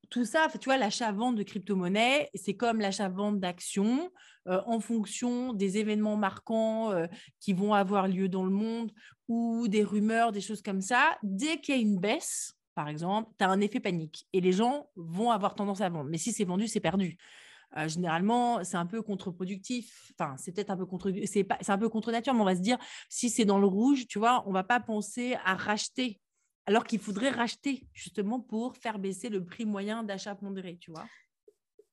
tout 0.09 0.25
ça, 0.25 0.47
tu 0.59 0.65
vois, 0.65 0.77
l'achat-vente 0.77 1.35
de 1.35 1.43
crypto-monnaies, 1.43 2.29
c'est 2.33 2.55
comme 2.55 2.79
l'achat-vente 2.79 3.39
d'actions 3.39 4.11
euh, 4.47 4.61
en 4.65 4.79
fonction 4.79 5.53
des 5.53 5.77
événements 5.77 6.17
marquants 6.17 6.91
euh, 6.91 7.07
qui 7.39 7.53
vont 7.53 7.73
avoir 7.73 8.07
lieu 8.07 8.29
dans 8.29 8.43
le 8.43 8.51
monde 8.51 8.91
ou 9.27 9.67
des 9.67 9.83
rumeurs, 9.83 10.31
des 10.31 10.41
choses 10.41 10.61
comme 10.61 10.81
ça. 10.81 11.17
Dès 11.23 11.59
qu'il 11.59 11.75
y 11.75 11.77
a 11.77 11.81
une 11.81 11.99
baisse, 11.99 12.53
par 12.75 12.87
exemple, 12.89 13.31
tu 13.39 13.45
as 13.45 13.49
un 13.49 13.61
effet 13.61 13.79
panique 13.79 14.27
et 14.33 14.41
les 14.41 14.51
gens 14.51 14.89
vont 14.95 15.31
avoir 15.31 15.55
tendance 15.55 15.81
à 15.81 15.89
vendre. 15.89 16.09
Mais 16.09 16.17
si 16.17 16.31
c'est 16.31 16.43
vendu, 16.43 16.67
c'est 16.67 16.79
perdu. 16.79 17.17
Euh, 17.77 17.87
généralement, 17.87 18.63
c'est 18.63 18.77
un 18.77 18.85
peu 18.85 19.01
contre-productif. 19.01 20.11
Enfin, 20.17 20.35
c'est 20.37 20.51
peut-être 20.51 20.69
un 20.69 20.77
peu 20.77 20.85
contre, 20.85 21.11
c'est 21.25 21.69
un 21.69 21.77
peu 21.77 21.89
contre 21.89 22.11
nature, 22.11 22.33
mais 22.33 22.41
on 22.41 22.45
va 22.45 22.55
se 22.55 22.61
dire, 22.61 22.77
si 23.09 23.29
c'est 23.29 23.45
dans 23.45 23.59
le 23.59 23.67
rouge, 23.67 24.07
tu 24.07 24.19
vois, 24.19 24.43
on 24.47 24.51
va 24.51 24.63
pas 24.63 24.79
penser 24.79 25.35
à 25.43 25.55
racheter 25.55 26.19
alors 26.65 26.85
qu'il 26.85 26.99
faudrait 26.99 27.29
racheter 27.29 27.87
justement 27.93 28.39
pour 28.39 28.75
faire 28.77 28.99
baisser 28.99 29.29
le 29.29 29.43
prix 29.43 29.65
moyen 29.65 30.03
d'achat 30.03 30.35
pondéré, 30.35 30.77
tu 30.79 30.91
vois. 30.91 31.05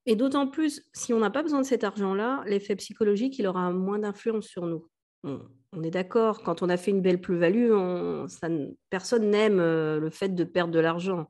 Et 0.06 0.16
d'autant 0.16 0.48
plus, 0.48 0.82
si 0.92 1.12
on 1.12 1.20
n'a 1.20 1.30
pas 1.30 1.42
besoin 1.42 1.60
de 1.60 1.66
cet 1.66 1.84
argent-là, 1.84 2.42
l'effet 2.46 2.74
psychologique, 2.76 3.38
il 3.38 3.46
aura 3.46 3.70
moins 3.70 4.00
d'influence 4.00 4.46
sur 4.46 4.66
nous. 4.66 4.88
On, 5.24 5.82
est 5.84 5.90
d'accord, 5.90 6.42
quand 6.42 6.62
on 6.62 6.68
a 6.68 6.76
fait 6.76 6.90
une 6.90 7.02
belle 7.02 7.20
plus-value, 7.20 7.70
personne 8.90 9.30
n'aime 9.30 9.60
euh, 9.60 10.00
le 10.00 10.10
fait 10.10 10.30
de 10.30 10.42
perdre 10.42 10.72
de 10.72 10.80
l'argent. 10.80 11.28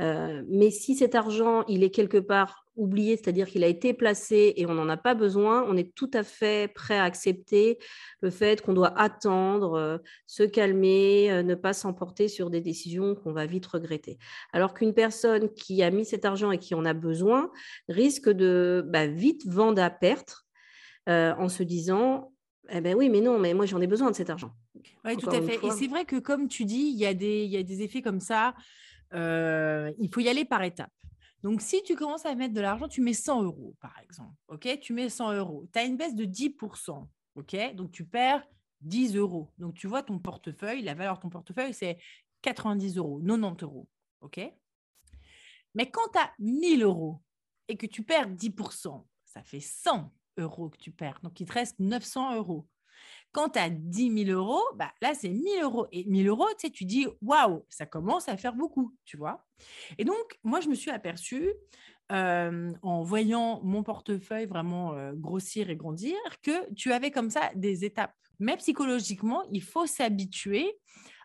Euh, 0.00 0.42
mais 0.48 0.70
si 0.70 0.94
cet 0.94 1.14
argent, 1.14 1.64
il 1.68 1.82
est 1.82 1.90
quelque 1.90 2.18
part 2.18 2.66
oublié, 2.76 3.16
c'est-à-dire 3.16 3.46
qu'il 3.46 3.64
a 3.64 3.68
été 3.68 3.94
placé 3.94 4.52
et 4.56 4.66
on 4.66 4.74
n'en 4.74 4.88
a 4.90 4.98
pas 4.98 5.14
besoin, 5.14 5.64
on 5.66 5.76
est 5.76 5.94
tout 5.94 6.10
à 6.12 6.22
fait 6.22 6.70
prêt 6.74 6.98
à 6.98 7.04
accepter 7.04 7.78
le 8.20 8.28
fait 8.28 8.60
qu'on 8.60 8.74
doit 8.74 8.98
attendre, 8.98 9.74
euh, 9.74 9.98
se 10.26 10.42
calmer, 10.42 11.30
euh, 11.30 11.42
ne 11.42 11.54
pas 11.54 11.72
s'emporter 11.72 12.28
sur 12.28 12.50
des 12.50 12.60
décisions 12.60 13.14
qu'on 13.14 13.32
va 13.32 13.46
vite 13.46 13.64
regretter. 13.64 14.18
Alors 14.52 14.74
qu'une 14.74 14.92
personne 14.92 15.50
qui 15.54 15.82
a 15.82 15.90
mis 15.90 16.04
cet 16.04 16.26
argent 16.26 16.50
et 16.50 16.58
qui 16.58 16.74
en 16.74 16.84
a 16.84 16.92
besoin 16.92 17.50
risque 17.88 18.28
de 18.28 18.84
bah, 18.86 19.06
vite 19.06 19.46
vendre 19.46 19.82
à 19.82 19.90
perte 19.90 20.42
en 21.08 21.48
se 21.48 21.62
disant 21.62 22.32
eh 22.70 22.80
ben 22.80 22.96
oui, 22.96 23.08
mais 23.08 23.20
non, 23.20 23.38
mais 23.38 23.54
moi 23.54 23.66
j'en 23.66 23.80
ai 23.80 23.86
besoin 23.86 24.10
de 24.10 24.16
cet 24.16 24.30
argent. 24.30 24.50
Oui, 25.04 25.16
tout 25.16 25.30
à 25.30 25.40
fait. 25.40 25.64
Et 25.64 25.70
c'est 25.70 25.86
vrai 25.86 26.04
que 26.04 26.16
comme 26.16 26.48
tu 26.48 26.64
dis, 26.64 26.90
il 26.92 26.98
y, 26.98 27.06
a 27.06 27.14
des, 27.14 27.44
il 27.44 27.50
y 27.50 27.56
a 27.56 27.62
des 27.62 27.82
effets 27.82 28.02
comme 28.02 28.20
ça. 28.20 28.54
Il 29.12 30.08
faut 30.12 30.20
y 30.20 30.28
aller 30.28 30.44
par 30.44 30.62
étapes. 30.62 30.92
Donc, 31.42 31.60
si 31.60 31.82
tu 31.84 31.94
commences 31.94 32.26
à 32.26 32.34
mettre 32.34 32.54
de 32.54 32.60
l'argent, 32.60 32.88
tu 32.88 33.00
mets 33.00 33.12
100 33.12 33.42
euros, 33.44 33.74
par 33.80 33.96
exemple. 34.00 34.34
OK? 34.48 34.80
Tu 34.80 34.92
mets 34.92 35.08
100 35.08 35.34
euros. 35.34 35.68
Tu 35.72 35.78
as 35.78 35.84
une 35.84 35.96
baisse 35.96 36.14
de 36.14 36.24
10%. 36.24 37.06
OK? 37.36 37.74
Donc, 37.74 37.92
tu 37.92 38.04
perds 38.04 38.42
10 38.80 39.16
euros. 39.16 39.52
Donc, 39.58 39.74
tu 39.74 39.86
vois 39.86 40.02
ton 40.02 40.18
portefeuille, 40.18 40.82
la 40.82 40.94
valeur 40.94 41.16
de 41.16 41.20
ton 41.20 41.28
portefeuille, 41.28 41.74
c'est 41.74 41.98
90 42.42 42.96
euros, 42.96 43.20
90 43.20 43.62
euros. 43.62 43.88
OK? 44.22 44.40
Mais 45.74 45.90
quand 45.90 46.08
tu 46.12 46.18
as 46.18 46.32
1000 46.38 46.82
euros 46.82 47.20
et 47.68 47.76
que 47.76 47.86
tu 47.86 48.02
perds 48.02 48.30
10%, 48.30 49.04
ça 49.24 49.42
fait 49.42 49.60
100 49.60 50.12
euros 50.38 50.70
que 50.70 50.78
tu 50.78 50.90
perds. 50.90 51.20
Donc, 51.22 51.38
il 51.38 51.46
te 51.46 51.52
reste 51.52 51.78
900 51.78 52.36
euros. 52.36 52.66
Quand 53.32 53.50
tu 53.50 53.58
as 53.58 53.70
10 53.70 54.24
000 54.26 54.30
euros, 54.38 54.62
bah, 54.76 54.92
là, 55.02 55.14
c'est 55.14 55.28
1 55.28 55.42
000 55.60 55.62
euros. 55.62 55.86
Et 55.92 56.06
1 56.08 56.24
000 56.24 56.28
euros, 56.28 56.48
tu 56.58 56.66
sais, 56.66 56.70
tu 56.70 56.84
dis, 56.84 57.06
waouh, 57.20 57.64
ça 57.68 57.84
commence 57.84 58.28
à 58.28 58.36
faire 58.36 58.54
beaucoup, 58.54 58.94
tu 59.04 59.16
vois. 59.16 59.44
Et 59.98 60.04
donc, 60.04 60.38
moi, 60.42 60.60
je 60.60 60.68
me 60.68 60.74
suis 60.74 60.90
aperçue, 60.90 61.52
en 62.08 63.02
voyant 63.02 63.60
mon 63.62 63.82
portefeuille 63.82 64.46
vraiment 64.46 64.94
grossir 65.14 65.70
et 65.70 65.76
grandir, 65.76 66.16
que 66.42 66.72
tu 66.74 66.92
avais 66.92 67.10
comme 67.10 67.30
ça 67.30 67.50
des 67.56 67.84
étapes. 67.84 68.14
Mais 68.38 68.56
psychologiquement, 68.58 69.42
il 69.50 69.62
faut 69.62 69.86
s'habituer 69.86 70.78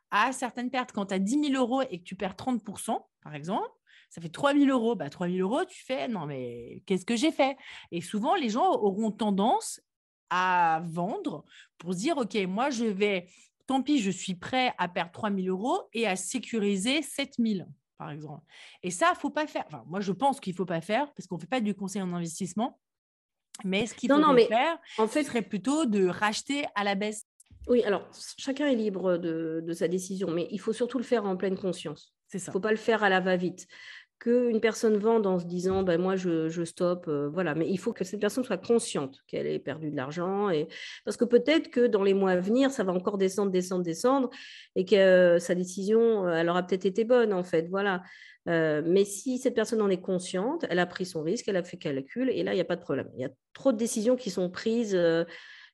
à 0.09 0.31
certaines 0.33 0.69
pertes. 0.69 0.91
Quand 0.91 1.05
tu 1.07 1.13
as 1.13 1.19
10 1.19 1.51
000 1.51 1.53
euros 1.53 1.81
et 1.89 1.99
que 1.99 2.03
tu 2.03 2.15
perds 2.15 2.35
30% 2.35 2.99
par 3.21 3.35
exemple, 3.35 3.69
ça 4.09 4.19
fait 4.19 4.29
3 4.29 4.53
000 4.53 4.65
euros. 4.65 4.95
Bah, 4.95 5.09
3 5.09 5.29
000 5.29 5.39
euros, 5.39 5.63
tu 5.63 5.85
fais, 5.85 6.07
non, 6.07 6.25
mais 6.25 6.81
qu'est-ce 6.85 7.05
que 7.05 7.15
j'ai 7.15 7.31
fait? 7.31 7.55
Et 7.91 8.01
souvent, 8.01 8.35
les 8.35 8.49
gens 8.49 8.71
auront 8.71 9.11
tendance 9.11 9.79
à 10.31 10.81
vendre 10.85 11.45
pour 11.77 11.93
dire, 11.93 12.17
OK, 12.17 12.35
moi, 12.47 12.71
je 12.71 12.85
vais, 12.85 13.27
tant 13.67 13.83
pis, 13.83 13.99
je 13.99 14.09
suis 14.09 14.33
prêt 14.33 14.73
à 14.79 14.87
perdre 14.87 15.11
3 15.11 15.31
000 15.31 15.47
euros 15.47 15.83
et 15.93 16.07
à 16.07 16.15
sécuriser 16.15 17.03
7 17.03 17.35
000 17.37 17.67
par 18.01 18.09
exemple. 18.09 18.43
Et 18.81 18.89
ça, 18.89 19.13
faut 19.13 19.29
pas 19.29 19.45
faire. 19.45 19.63
Enfin, 19.67 19.83
moi, 19.85 19.99
je 19.99 20.11
pense 20.11 20.39
qu'il 20.39 20.55
faut 20.55 20.65
pas 20.65 20.81
faire 20.81 21.13
parce 21.13 21.27
qu'on 21.27 21.35
ne 21.35 21.41
fait 21.41 21.45
pas 21.45 21.61
du 21.61 21.75
conseil 21.75 22.01
en 22.01 22.11
investissement. 22.13 22.79
Mais 23.63 23.85
ce 23.85 23.93
qu'il 23.93 24.09
faut 24.09 24.37
faire, 24.47 24.79
en 24.97 25.07
fait, 25.07 25.23
serait 25.23 25.43
plutôt 25.43 25.85
de 25.85 26.07
racheter 26.07 26.65
à 26.73 26.83
la 26.83 26.95
baisse. 26.95 27.27
Oui, 27.67 27.83
alors 27.83 28.09
chacun 28.39 28.65
est 28.65 28.75
libre 28.75 29.17
de, 29.17 29.61
de 29.63 29.73
sa 29.73 29.87
décision, 29.87 30.31
mais 30.31 30.47
il 30.49 30.59
faut 30.59 30.73
surtout 30.73 30.97
le 30.97 31.03
faire 31.03 31.25
en 31.25 31.37
pleine 31.37 31.55
conscience. 31.55 32.15
C'est 32.25 32.39
ça. 32.39 32.45
Il 32.45 32.49
ne 32.49 32.53
faut 32.53 32.59
pas 32.59 32.71
le 32.71 32.77
faire 32.77 33.03
à 33.03 33.09
la 33.09 33.19
va-vite 33.19 33.67
qu'une 34.21 34.61
personne 34.61 34.97
vende 34.97 35.25
en 35.25 35.39
se 35.39 35.45
disant 35.45 35.81
ben 35.81 35.99
moi 35.99 36.15
je, 36.15 36.63
stoppe 36.63 37.07
euh, 37.07 37.27
voilà 37.33 37.55
mais 37.55 37.67
il 37.67 37.77
faut 37.77 37.91
que 37.91 38.03
cette 38.03 38.19
personne 38.19 38.43
soit 38.43 38.57
consciente 38.57 39.17
qu'elle 39.25 39.47
ait 39.47 39.57
perdu 39.57 39.89
de 39.89 39.95
l'argent 39.95 40.51
et 40.51 40.67
parce 41.03 41.17
que 41.17 41.25
peut-être 41.25 41.71
que 41.71 41.87
dans 41.87 42.03
les 42.03 42.13
mois 42.13 42.31
à 42.31 42.37
venir 42.37 42.69
ça 42.69 42.83
va 42.83 42.93
encore 42.93 43.17
descendre 43.17 43.51
descendre 43.51 43.83
descendre 43.83 44.29
et 44.75 44.85
que 44.85 44.95
euh, 44.95 45.39
sa 45.39 45.55
décision 45.55 46.27
euh, 46.27 46.35
elle 46.35 46.49
aura 46.49 46.61
peut-être 46.61 46.85
été 46.85 47.03
bonne 47.03 47.33
en 47.33 47.43
fait 47.43 47.67
voilà 47.67 48.03
mais 48.47 49.05
si 49.05 49.37
cette 49.37 49.53
personne 49.53 49.83
en 49.83 49.89
est 49.89 50.01
consciente 50.01 50.65
elle 50.67 50.79
a 50.79 50.87
pris 50.87 51.05
son 51.05 51.21
risque 51.21 51.47
elle 51.47 51.57
a 51.57 51.63
fait 51.63 51.77
calcul 51.77 52.27
et 52.29 52.41
là 52.41 52.53
il 52.53 52.55
n'y 52.55 52.61
a 52.61 52.65
pas 52.65 52.75
de 52.75 52.81
problème 52.81 53.07
il 53.13 53.21
y 53.21 53.25
a 53.25 53.29
trop 53.53 53.71
de 53.71 53.77
décisions 53.77 54.15
qui 54.15 54.31
sont 54.31 54.49
prises 54.49 54.97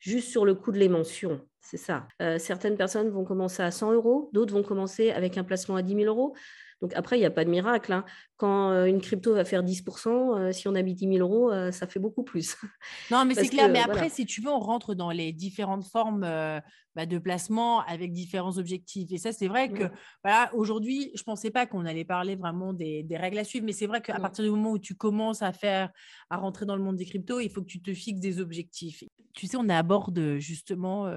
juste 0.02 0.30
sur 0.30 0.44
le 0.44 0.54
coup 0.54 0.74
de 0.74 0.78
l'émotion 0.78 1.40
c'est 1.62 1.78
ça 1.78 2.10
certaines 2.40 2.76
personnes 2.76 3.10
vont 3.10 3.24
commencer 3.24 3.64
à 3.64 3.72
100 3.72 3.94
euros 3.94 4.30
d'autres 4.34 4.54
vont 4.54 4.64
commencer 4.64 5.12
avec 5.12 5.38
un 5.38 5.46
placement 5.46 5.78
à 5.78 5.82
10 5.82 5.96
000 5.96 6.06
euros 6.08 6.36
donc 6.82 6.94
après, 6.96 7.18
il 7.18 7.20
n'y 7.20 7.26
a 7.26 7.32
pas 7.32 7.46
de 7.46 7.50
miracle. 7.50 7.92
hein. 7.92 8.06
Quand 8.38 8.70
euh, 8.70 8.86
une 8.86 9.02
crypto 9.02 9.34
va 9.34 9.44
faire 9.46 9.64
10%, 9.64 10.10
euh, 10.10 10.52
si 10.52 10.68
on 10.68 10.76
a 10.76 10.84
mis 10.84 10.94
10 10.94 11.08
000 11.16 11.18
euros, 11.18 11.52
euh, 11.52 11.72
ça 11.72 11.88
fait 11.88 12.00
beaucoup 12.00 12.24
plus. 12.24 12.56
Non, 13.12 13.26
mais 13.26 13.34
c'est 13.34 13.48
clair. 13.48 13.70
mais 13.70 13.80
après, 13.80 14.10
si 14.10 14.26
tu 14.26 14.42
veux, 14.42 14.50
on 14.50 14.60
rentre 14.60 14.94
dans 14.94 15.10
les 15.10 15.34
différentes 15.34 15.86
formes 15.86 16.22
bah, 16.22 17.06
de 17.06 17.18
placement 17.18 17.82
avec 17.82 18.12
différents 18.12 18.58
objectifs. 18.58 19.12
Et 19.12 19.18
ça, 19.18 19.32
c'est 19.32 19.48
vrai 19.48 19.70
que 19.70 19.84
voilà, 20.24 20.52
aujourd'hui, 20.54 21.12
je 21.16 21.22
ne 21.22 21.26
pensais 21.26 21.52
pas 21.52 21.66
qu'on 21.66 21.86
allait 21.86 22.06
parler 22.06 22.36
vraiment 22.36 22.74
des, 22.74 23.06
règles 23.12 23.40
à 23.40 23.44
suivre, 23.44 23.66
mais 23.66 23.72
c'est 23.72 23.88
vrai 23.88 24.02
qu'à 24.02 24.20
partir 24.20 24.44
du 24.44 24.52
moment 24.52 24.72
où 24.72 24.80
tu 24.80 24.96
commences 24.96 25.42
à 25.42 25.54
faire, 25.54 25.92
à 26.30 26.38
rentrer 26.38 26.66
dans 26.66 26.76
le 26.76 26.84
monde 26.84 26.98
des 26.98 27.06
cryptos, 27.06 27.40
il 27.40 27.50
faut 27.50 27.62
que 27.62 27.68
tu 27.68 27.82
te 27.82 27.94
fixes 27.94 28.20
des 28.20 28.40
objectifs. 28.40 29.04
Tu 29.34 29.48
sais, 29.48 29.58
on 29.58 29.70
aborde 29.70 30.38
justement 30.38 31.10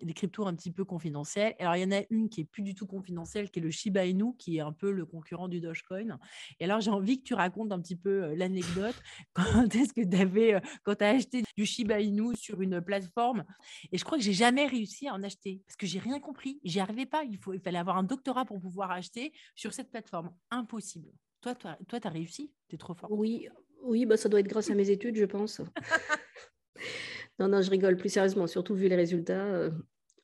des 0.00 0.14
cryptos 0.14 0.46
un 0.46 0.54
petit 0.54 0.70
peu 0.70 0.84
confidentiels. 0.84 1.54
Alors, 1.58 1.76
il 1.76 1.82
y 1.82 1.84
en 1.84 1.96
a 1.96 2.02
une 2.10 2.28
qui 2.28 2.40
est 2.40 2.44
plus 2.44 2.62
du 2.62 2.74
tout 2.74 2.86
confidentielle, 2.86 3.50
qui 3.50 3.58
est 3.58 3.62
le 3.62 3.70
Shiba 3.70 4.06
Inu, 4.06 4.36
qui 4.38 4.58
est 4.58 4.60
un 4.60 4.72
peu 4.72 4.92
le 4.92 5.04
concurrent 5.04 5.48
du 5.48 5.60
Dogecoin. 5.60 6.18
Et 6.60 6.63
alors, 6.64 6.80
j'ai 6.80 6.90
envie 6.90 7.18
que 7.18 7.24
tu 7.24 7.34
racontes 7.34 7.72
un 7.72 7.80
petit 7.80 7.96
peu 7.96 8.34
l'anecdote. 8.34 8.94
Quand 9.34 9.74
est-ce 9.74 9.92
que 9.92 10.08
tu 10.08 10.16
avais, 10.16 10.60
quand 10.82 10.94
tu 10.96 11.04
as 11.04 11.10
acheté 11.10 11.42
du 11.56 11.66
Shiba 11.66 12.00
Inu 12.00 12.34
sur 12.36 12.60
une 12.60 12.80
plateforme 12.80 13.44
Et 13.92 13.98
je 13.98 14.04
crois 14.04 14.18
que 14.18 14.24
j'ai 14.24 14.32
jamais 14.32 14.66
réussi 14.66 15.08
à 15.08 15.14
en 15.14 15.22
acheter 15.22 15.62
parce 15.66 15.76
que 15.76 15.86
j'ai 15.86 15.98
rien 15.98 16.20
compris. 16.20 16.60
J'y 16.64 16.80
arrivais 16.80 17.06
pas. 17.06 17.24
Il, 17.24 17.38
faut, 17.38 17.52
il 17.52 17.60
fallait 17.60 17.78
avoir 17.78 17.96
un 17.96 18.02
doctorat 18.02 18.44
pour 18.44 18.60
pouvoir 18.60 18.90
acheter 18.90 19.32
sur 19.54 19.72
cette 19.72 19.90
plateforme. 19.90 20.30
Impossible. 20.50 21.10
Toi, 21.40 21.54
toi, 21.54 21.76
tu 22.00 22.06
as 22.06 22.10
réussi? 22.10 22.52
Tu 22.68 22.76
es 22.76 22.78
trop 22.78 22.94
fort. 22.94 23.10
Oui, 23.12 23.48
Oui, 23.82 24.06
bah, 24.06 24.16
ça 24.16 24.28
doit 24.28 24.40
être 24.40 24.48
grâce 24.48 24.70
à 24.70 24.74
mes 24.74 24.90
études, 24.90 25.16
je 25.16 25.26
pense. 25.26 25.60
non, 27.38 27.48
non, 27.48 27.60
je 27.60 27.70
rigole 27.70 27.96
plus 27.96 28.08
sérieusement, 28.08 28.46
surtout 28.46 28.74
vu 28.74 28.88
les 28.88 28.96
résultats 28.96 29.70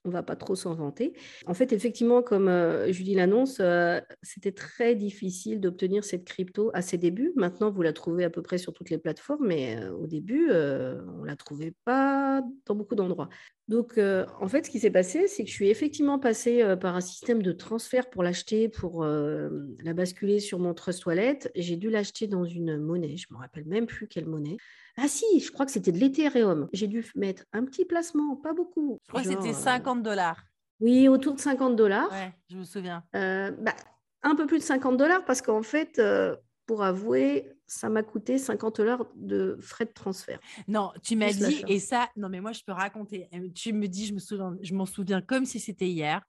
on 0.05 0.11
va 0.11 0.23
pas 0.23 0.37
trop 0.37 0.55
s'en 0.55 0.75
vanter. 0.75 1.13
En 1.47 1.55
fait, 1.55 1.73
effectivement, 1.73 2.23
comme 2.23 2.49
euh, 2.49 2.91
Julie 2.93 3.15
l'annonce, 3.15 3.59
euh, 3.61 4.01
c'était 4.23 4.53
très 4.53 4.95
difficile 4.95 5.61
d'obtenir 5.61 6.05
cette 6.05 6.25
crypto 6.25 6.71
à 6.75 6.83
ses 6.83 6.97
débuts. 6.97 7.33
Maintenant, 7.37 7.71
vous 7.71 7.83
la 7.83 7.93
trouvez 7.93 8.25
à 8.25 8.31
peu 8.31 8.43
près 8.43 8.59
sur 8.59 8.73
toutes 8.73 8.91
les 8.91 8.99
plateformes, 8.99 9.47
mais 9.47 9.77
euh, 9.77 9.93
au 9.93 10.07
début, 10.07 10.51
on 10.51 11.25
la 11.25 11.37
trouvait 11.37 11.75
pas 11.85 12.43
dans 12.67 12.75
beaucoup 12.75 12.95
d'endroits. 12.95 13.29
Donc, 13.71 13.99
en 13.99 14.49
fait, 14.49 14.67
ce 14.67 14.71
qui 14.71 14.81
s'est 14.81 14.91
passé, 14.91 15.29
c'est 15.29 15.45
que 15.45 15.49
je 15.49 15.55
suis 15.55 15.71
effectivement 15.71 16.19
passée 16.19 16.77
par 16.81 16.97
un 16.97 17.01
système 17.01 17.41
de 17.41 17.53
transfert 17.53 18.11
pour 18.11 18.23
l'acheter, 18.23 18.69
pour 18.69 19.05
la 19.05 19.95
basculer 19.95 20.41
sur 20.41 20.59
mon 20.59 20.75
Trust 20.75 21.07
Wallet. 21.07 21.39
J'ai 21.55 21.77
dû 21.77 21.89
l'acheter 21.89 22.27
dans 22.27 22.45
une 22.45 22.79
monnaie, 22.79 23.17
je 23.17 23.27
ne 23.31 23.37
me 23.37 23.41
rappelle 23.41 23.67
même 23.67 23.87
plus 23.87 24.09
quelle 24.09 24.27
monnaie. 24.27 24.57
Ah 24.97 25.09
si, 25.09 25.41
je 25.41 25.51
crois 25.51 25.67
que 25.67 25.73
c'était 25.73 25.93
de 25.93 25.99
l'Ethereum. 25.99 26.69
J'ai 26.73 26.87
dû 26.87 27.05
mettre 27.15 27.45
un 27.53 27.65
petit 27.65 27.85
placement, 27.85 28.37
pas 28.37 28.53
beaucoup. 28.53 28.99
Je 29.05 29.09
crois 29.09 29.23
que 29.23 29.29
c'était 29.29 29.53
50 29.53 30.03
dollars. 30.03 30.43
Oui, 30.81 31.09
autour 31.09 31.35
de 31.35 31.41
50 31.41 31.77
dollars. 31.77 32.11
Ouais, 32.11 32.33
je 32.51 32.57
me 32.57 32.65
souviens. 32.65 33.05
Euh, 33.15 33.51
bah, 33.51 33.75
un 34.23 34.35
peu 34.35 34.47
plus 34.47 34.59
de 34.59 34.63
50 34.63 34.97
dollars 34.97 35.25
parce 35.25 35.43
qu'en 35.43 35.63
fait, 35.63 35.99
euh, 35.99 36.37
pour 36.71 36.85
avouer, 36.85 37.51
ça 37.67 37.89
m'a 37.89 38.05
coûté 38.05 38.39
50 38.39 38.77
dollars 38.77 39.05
de 39.17 39.59
frais 39.61 39.87
de 39.87 39.91
transfert. 39.91 40.39
Non, 40.69 40.93
tu 41.03 41.17
m'as 41.17 41.33
dit, 41.33 41.65
et 41.67 41.81
ça, 41.81 42.09
non, 42.17 42.29
mais 42.29 42.41
moi, 42.41 42.53
je 42.53 42.63
peux 42.63 42.71
raconter. 42.71 43.29
Tu 43.57 43.73
me 43.73 43.89
dis, 43.89 44.07
je 44.07 44.15
me 44.15 44.21
souviens, 44.21 44.57
je 44.63 44.73
m'en 44.73 44.87
souviens 44.87 45.21
comme 45.21 45.47
si 45.47 45.59
c'était 45.59 45.89
hier. 45.89 46.23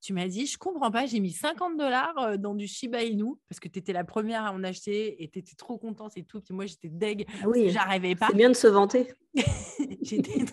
Tu 0.00 0.12
m'as 0.12 0.28
dit, 0.28 0.46
je 0.46 0.56
comprends 0.56 0.92
pas, 0.92 1.06
j'ai 1.06 1.18
mis 1.18 1.32
50 1.32 1.76
dollars 1.76 2.16
euh, 2.18 2.36
dans 2.36 2.54
du 2.54 2.68
Shiba 2.68 3.02
Inu 3.02 3.34
parce 3.48 3.58
que 3.58 3.66
tu 3.66 3.80
étais 3.80 3.92
la 3.92 4.04
première 4.04 4.44
à 4.44 4.52
en 4.52 4.62
acheter 4.62 5.20
et 5.20 5.28
tu 5.28 5.40
étais 5.40 5.56
trop 5.56 5.78
contente 5.78 6.12
et 6.14 6.22
tout. 6.22 6.40
Puis 6.42 6.54
moi, 6.54 6.66
j'étais 6.66 6.90
deg. 6.90 7.26
Ah 7.42 7.48
oui, 7.48 7.70
j'arrivais 7.70 8.14
pas. 8.14 8.28
C'est 8.30 8.36
bien 8.36 8.50
de 8.50 8.54
se 8.54 8.68
vanter. 8.68 9.08
j'étais 10.00 10.44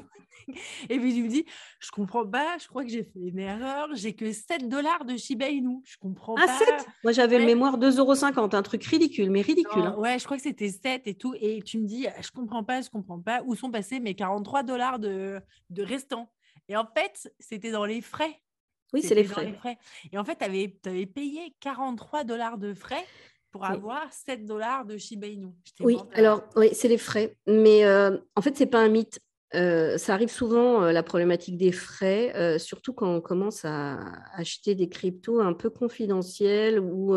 Et 0.89 0.99
puis, 0.99 1.13
tu 1.13 1.23
me 1.23 1.29
dis, 1.29 1.45
je 1.79 1.91
comprends 1.91 2.25
pas, 2.25 2.57
je 2.59 2.67
crois 2.67 2.83
que 2.83 2.89
j'ai 2.89 3.03
fait 3.03 3.19
une 3.19 3.39
erreur, 3.39 3.89
j'ai 3.93 4.13
que 4.13 4.31
7 4.31 4.69
dollars 4.69 5.05
de 5.05 5.17
Shiba 5.17 5.49
Inu. 5.49 5.81
Je 5.85 5.97
comprends 5.97 6.35
ah, 6.37 6.45
pas. 6.45 6.57
7 6.57 6.87
Moi, 7.03 7.11
j'avais 7.13 7.39
le 7.39 7.45
mémoire 7.45 7.77
2,50 7.77 7.99
euros, 7.99 8.55
un 8.55 8.61
truc 8.61 8.83
ridicule, 8.83 9.29
mais 9.29 9.41
ridicule. 9.41 9.81
Hein. 9.81 9.95
Ouais, 9.97 10.19
je 10.19 10.25
crois 10.25 10.37
que 10.37 10.43
c'était 10.43 10.69
7 10.69 11.07
et 11.07 11.15
tout. 11.15 11.33
Et 11.39 11.61
tu 11.61 11.79
me 11.79 11.85
dis, 11.85 12.07
je 12.21 12.31
comprends 12.31 12.63
pas, 12.63 12.81
je 12.81 12.89
comprends 12.89 13.19
pas. 13.19 13.41
Où 13.45 13.55
sont 13.55 13.71
passés 13.71 13.99
mes 13.99 14.15
43 14.15 14.63
dollars 14.63 14.99
de, 14.99 15.39
de 15.69 15.83
restants 15.83 16.31
Et 16.69 16.75
en 16.75 16.85
fait, 16.85 17.31
c'était 17.39 17.71
dans 17.71 17.85
les 17.85 18.01
frais. 18.01 18.41
Oui, 18.93 19.01
c'est 19.01 19.15
les 19.15 19.23
frais. 19.23 19.77
Et 20.11 20.17
en 20.17 20.23
fait, 20.23 20.37
tu 20.37 20.45
avais, 20.45 20.77
avais, 20.85 21.05
payé 21.05 21.55
43 21.59 22.23
dollars 22.23 22.57
de 22.57 22.73
frais 22.73 23.03
pour 23.51 23.65
avoir 23.65 24.11
7 24.11 24.45
dollars 24.45 24.85
de 24.85 24.97
Shiba 24.97 25.27
Inu. 25.27 25.47
Oui, 25.79 25.97
alors, 26.13 26.43
oui, 26.55 26.69
c'est 26.73 26.87
les 26.87 26.97
frais. 26.97 27.37
Mais 27.47 27.85
euh, 27.85 28.17
en 28.35 28.41
fait, 28.41 28.55
c'est 28.57 28.65
pas 28.65 28.79
un 28.79 28.89
mythe. 28.89 29.19
Ça 29.53 30.13
arrive 30.13 30.29
souvent, 30.31 30.81
la 30.81 31.03
problématique 31.03 31.57
des 31.57 31.71
frais, 31.71 32.57
surtout 32.59 32.93
quand 32.93 33.13
on 33.13 33.21
commence 33.21 33.63
à 33.63 33.99
acheter 34.33 34.75
des 34.75 34.89
cryptos 34.89 35.39
un 35.39 35.53
peu 35.53 35.69
confidentiels 35.69 36.79
ou 36.79 37.15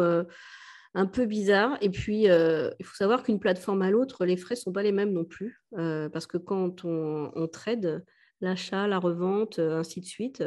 un 0.95 1.07
peu 1.07 1.27
bizarres. 1.27 1.77
Et 1.81 1.91
puis, 1.91 2.25
il 2.25 2.85
faut 2.85 2.97
savoir 2.97 3.23
qu'une 3.23 3.41
plateforme 3.41 3.83
à 3.83 3.91
l'autre, 3.91 4.25
les 4.25 4.37
frais 4.37 4.55
ne 4.55 4.61
sont 4.61 4.73
pas 4.73 4.83
les 4.83 4.93
mêmes 4.93 5.13
non 5.13 5.25
plus. 5.25 5.61
parce 5.73 6.27
que 6.27 6.39
quand 6.39 6.85
on, 6.85 7.49
trade, 7.53 8.05
l'achat, 8.41 8.87
la 8.87 8.99
revente, 8.99 9.59
ainsi 9.59 10.01
de 10.01 10.07
suite, 10.07 10.45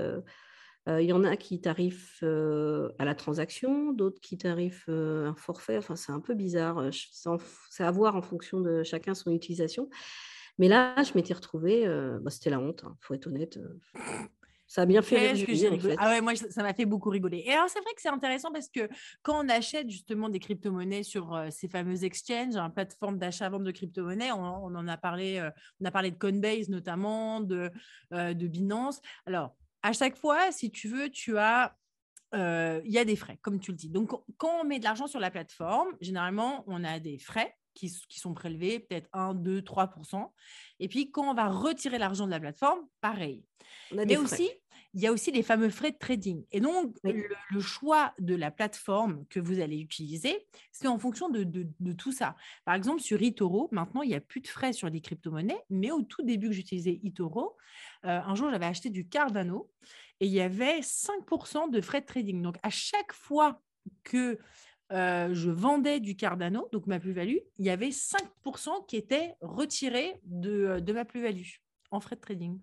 il 0.87 1.05
y 1.05 1.13
en 1.13 1.23
a 1.23 1.35
qui 1.35 1.61
tarifent 1.61 2.23
à 2.23 3.05
la 3.05 3.15
transaction, 3.15 3.91
d'autres 3.91 4.21
qui 4.21 4.37
tarifent 4.37 4.87
un 4.87 5.35
forfait. 5.35 5.77
Enfin, 5.77 5.95
c'est 5.95 6.11
un 6.11 6.21
peu 6.21 6.35
bizarre. 6.35 6.89
C'est 7.69 7.83
à 7.83 7.91
voir 7.91 8.15
en 8.15 8.21
fonction 8.21 8.61
de 8.61 8.83
chacun 8.83 9.13
son 9.13 9.31
utilisation. 9.31 9.89
Mais 10.57 10.67
là, 10.67 10.95
je 11.03 11.11
m'étais 11.15 11.33
retrouvée, 11.33 11.85
euh, 11.85 12.19
bah, 12.21 12.29
c'était 12.29 12.49
la 12.49 12.59
honte, 12.59 12.81
il 12.83 12.87
hein, 12.87 12.97
faut 13.01 13.13
être 13.13 13.27
honnête. 13.27 13.57
Euh, 13.57 13.79
ça 14.67 14.83
a 14.83 14.85
bien 14.85 15.01
fait 15.01 15.31
rire. 15.31 15.73
En 15.73 15.79
fait. 15.79 15.95
Ah 15.97 16.09
ouais, 16.09 16.21
moi, 16.21 16.33
ça 16.35 16.63
m'a 16.63 16.73
fait 16.73 16.85
beaucoup 16.85 17.09
rigoler. 17.09 17.43
Et 17.45 17.51
alors, 17.51 17.67
c'est 17.67 17.81
vrai 17.81 17.93
que 17.93 18.01
c'est 18.01 18.09
intéressant 18.09 18.51
parce 18.51 18.69
que 18.69 18.87
quand 19.21 19.43
on 19.43 19.49
achète 19.49 19.89
justement 19.89 20.29
des 20.29 20.39
crypto-monnaies 20.39 21.03
sur 21.03 21.33
euh, 21.33 21.49
ces 21.49 21.67
fameuses 21.67 22.03
exchanges, 22.03 22.55
une 22.55 22.71
plateforme 22.71 23.17
d'achat-vente 23.17 23.63
de 23.63 23.71
crypto-monnaies, 23.71 24.31
on, 24.31 24.39
en 24.39 24.87
a 24.87 24.97
parlé, 24.97 25.45
on 25.81 25.85
a 25.85 25.91
parlé 25.91 26.11
de 26.11 26.17
Coinbase 26.17 26.69
notamment, 26.69 27.41
de, 27.41 27.69
de 28.11 28.47
Binance. 28.47 29.01
Alors, 29.25 29.55
à 29.83 29.91
chaque 29.91 30.15
fois, 30.15 30.51
si 30.51 30.71
tu 30.71 30.87
veux, 30.87 31.09
tu 31.09 31.37
as 31.37 31.75
il 32.33 32.91
y 32.91 32.97
a 32.97 33.03
des 33.03 33.17
frais, 33.17 33.37
comme 33.41 33.59
tu 33.59 33.71
le 33.71 33.77
dis. 33.77 33.89
Donc, 33.89 34.11
quand 34.37 34.61
on 34.61 34.63
met 34.63 34.79
de 34.79 34.85
l'argent 34.85 35.07
sur 35.07 35.19
la 35.19 35.31
plateforme, 35.31 35.89
généralement, 35.99 36.63
on 36.67 36.85
a 36.85 36.99
des 36.99 37.17
frais 37.17 37.57
qui, 37.89 38.19
sont 38.19 38.33
prélevés, 38.33 38.79
peut-être 38.79 39.09
1, 39.13 39.33
2, 39.33 39.61
3% 39.61 40.31
Et 40.79 40.87
puis, 40.87 41.11
quand 41.11 41.29
on 41.29 41.33
va 41.33 41.47
retirer 41.49 41.97
l'argent 41.97 42.25
de 42.25 42.31
la 42.31 42.39
plateforme, 42.39 42.79
pareil. 43.01 43.43
Mais 43.91 44.17
aussi, 44.17 44.49
il 44.93 45.01
y 45.01 45.07
a 45.07 45.11
aussi 45.11 45.31
les 45.31 45.43
fameux 45.43 45.69
frais 45.69 45.91
de 45.91 45.97
trading. 45.97 46.43
Et 46.51 46.59
donc, 46.59 46.95
le, 47.03 47.61
choix 47.61 48.13
de 48.19 48.35
la 48.35 48.51
plateforme 48.51 49.25
que 49.29 49.39
vous 49.39 49.59
allez 49.59 49.79
utiliser, 49.79 50.45
c'est 50.71 50.87
en 50.87 50.99
fonction 50.99 51.29
de, 51.29 51.93
tout 51.93 52.11
ça. 52.11 52.35
Par 52.65 52.75
exemple, 52.75 53.01
sur 53.01 53.21
eToro, 53.21 53.69
maintenant, 53.71 54.01
il 54.01 54.09
n'y 54.09 54.15
a 54.15 54.21
plus 54.21 54.41
de 54.41 54.47
frais 54.47 54.73
sur 54.73 54.89
les 54.89 55.01
crypto-monnaies, 55.01 55.61
mais 55.69 55.91
au 55.91 56.01
tout 56.01 56.23
début 56.23 56.47
que 56.47 56.53
j'utilisais 56.53 56.99
eToro, 57.03 57.55
euh, 58.05 58.19
un 58.21 58.35
jour, 58.35 58.49
j'avais 58.51 58.65
acheté 58.65 58.89
du 58.89 59.07
Cardano 59.07 59.69
et 60.19 60.25
il 60.25 60.31
y 60.31 60.41
avait 60.41 60.81
5% 60.81 61.69
de 61.69 61.81
frais 61.81 62.01
de 62.01 62.05
trading. 62.05 62.41
Donc, 62.41 62.57
à 62.61 62.69
chaque 62.69 63.13
fois 63.13 63.61
que 64.03 64.39
euh, 64.91 65.33
je 65.33 65.49
vendais 65.49 65.99
du 65.99 66.15
Cardano, 66.15 66.67
donc 66.71 66.87
ma 66.87 66.99
plus-value, 66.99 67.37
il 67.57 67.65
y 67.65 67.69
avait 67.69 67.89
5% 67.89 68.85
qui 68.87 68.97
étaient 68.97 69.35
retirés 69.41 70.19
de, 70.23 70.79
de 70.79 70.93
ma 70.93 71.05
plus-value 71.05 71.47
en 71.91 71.99
frais 71.99 72.15
de 72.15 72.21
trading. 72.21 72.59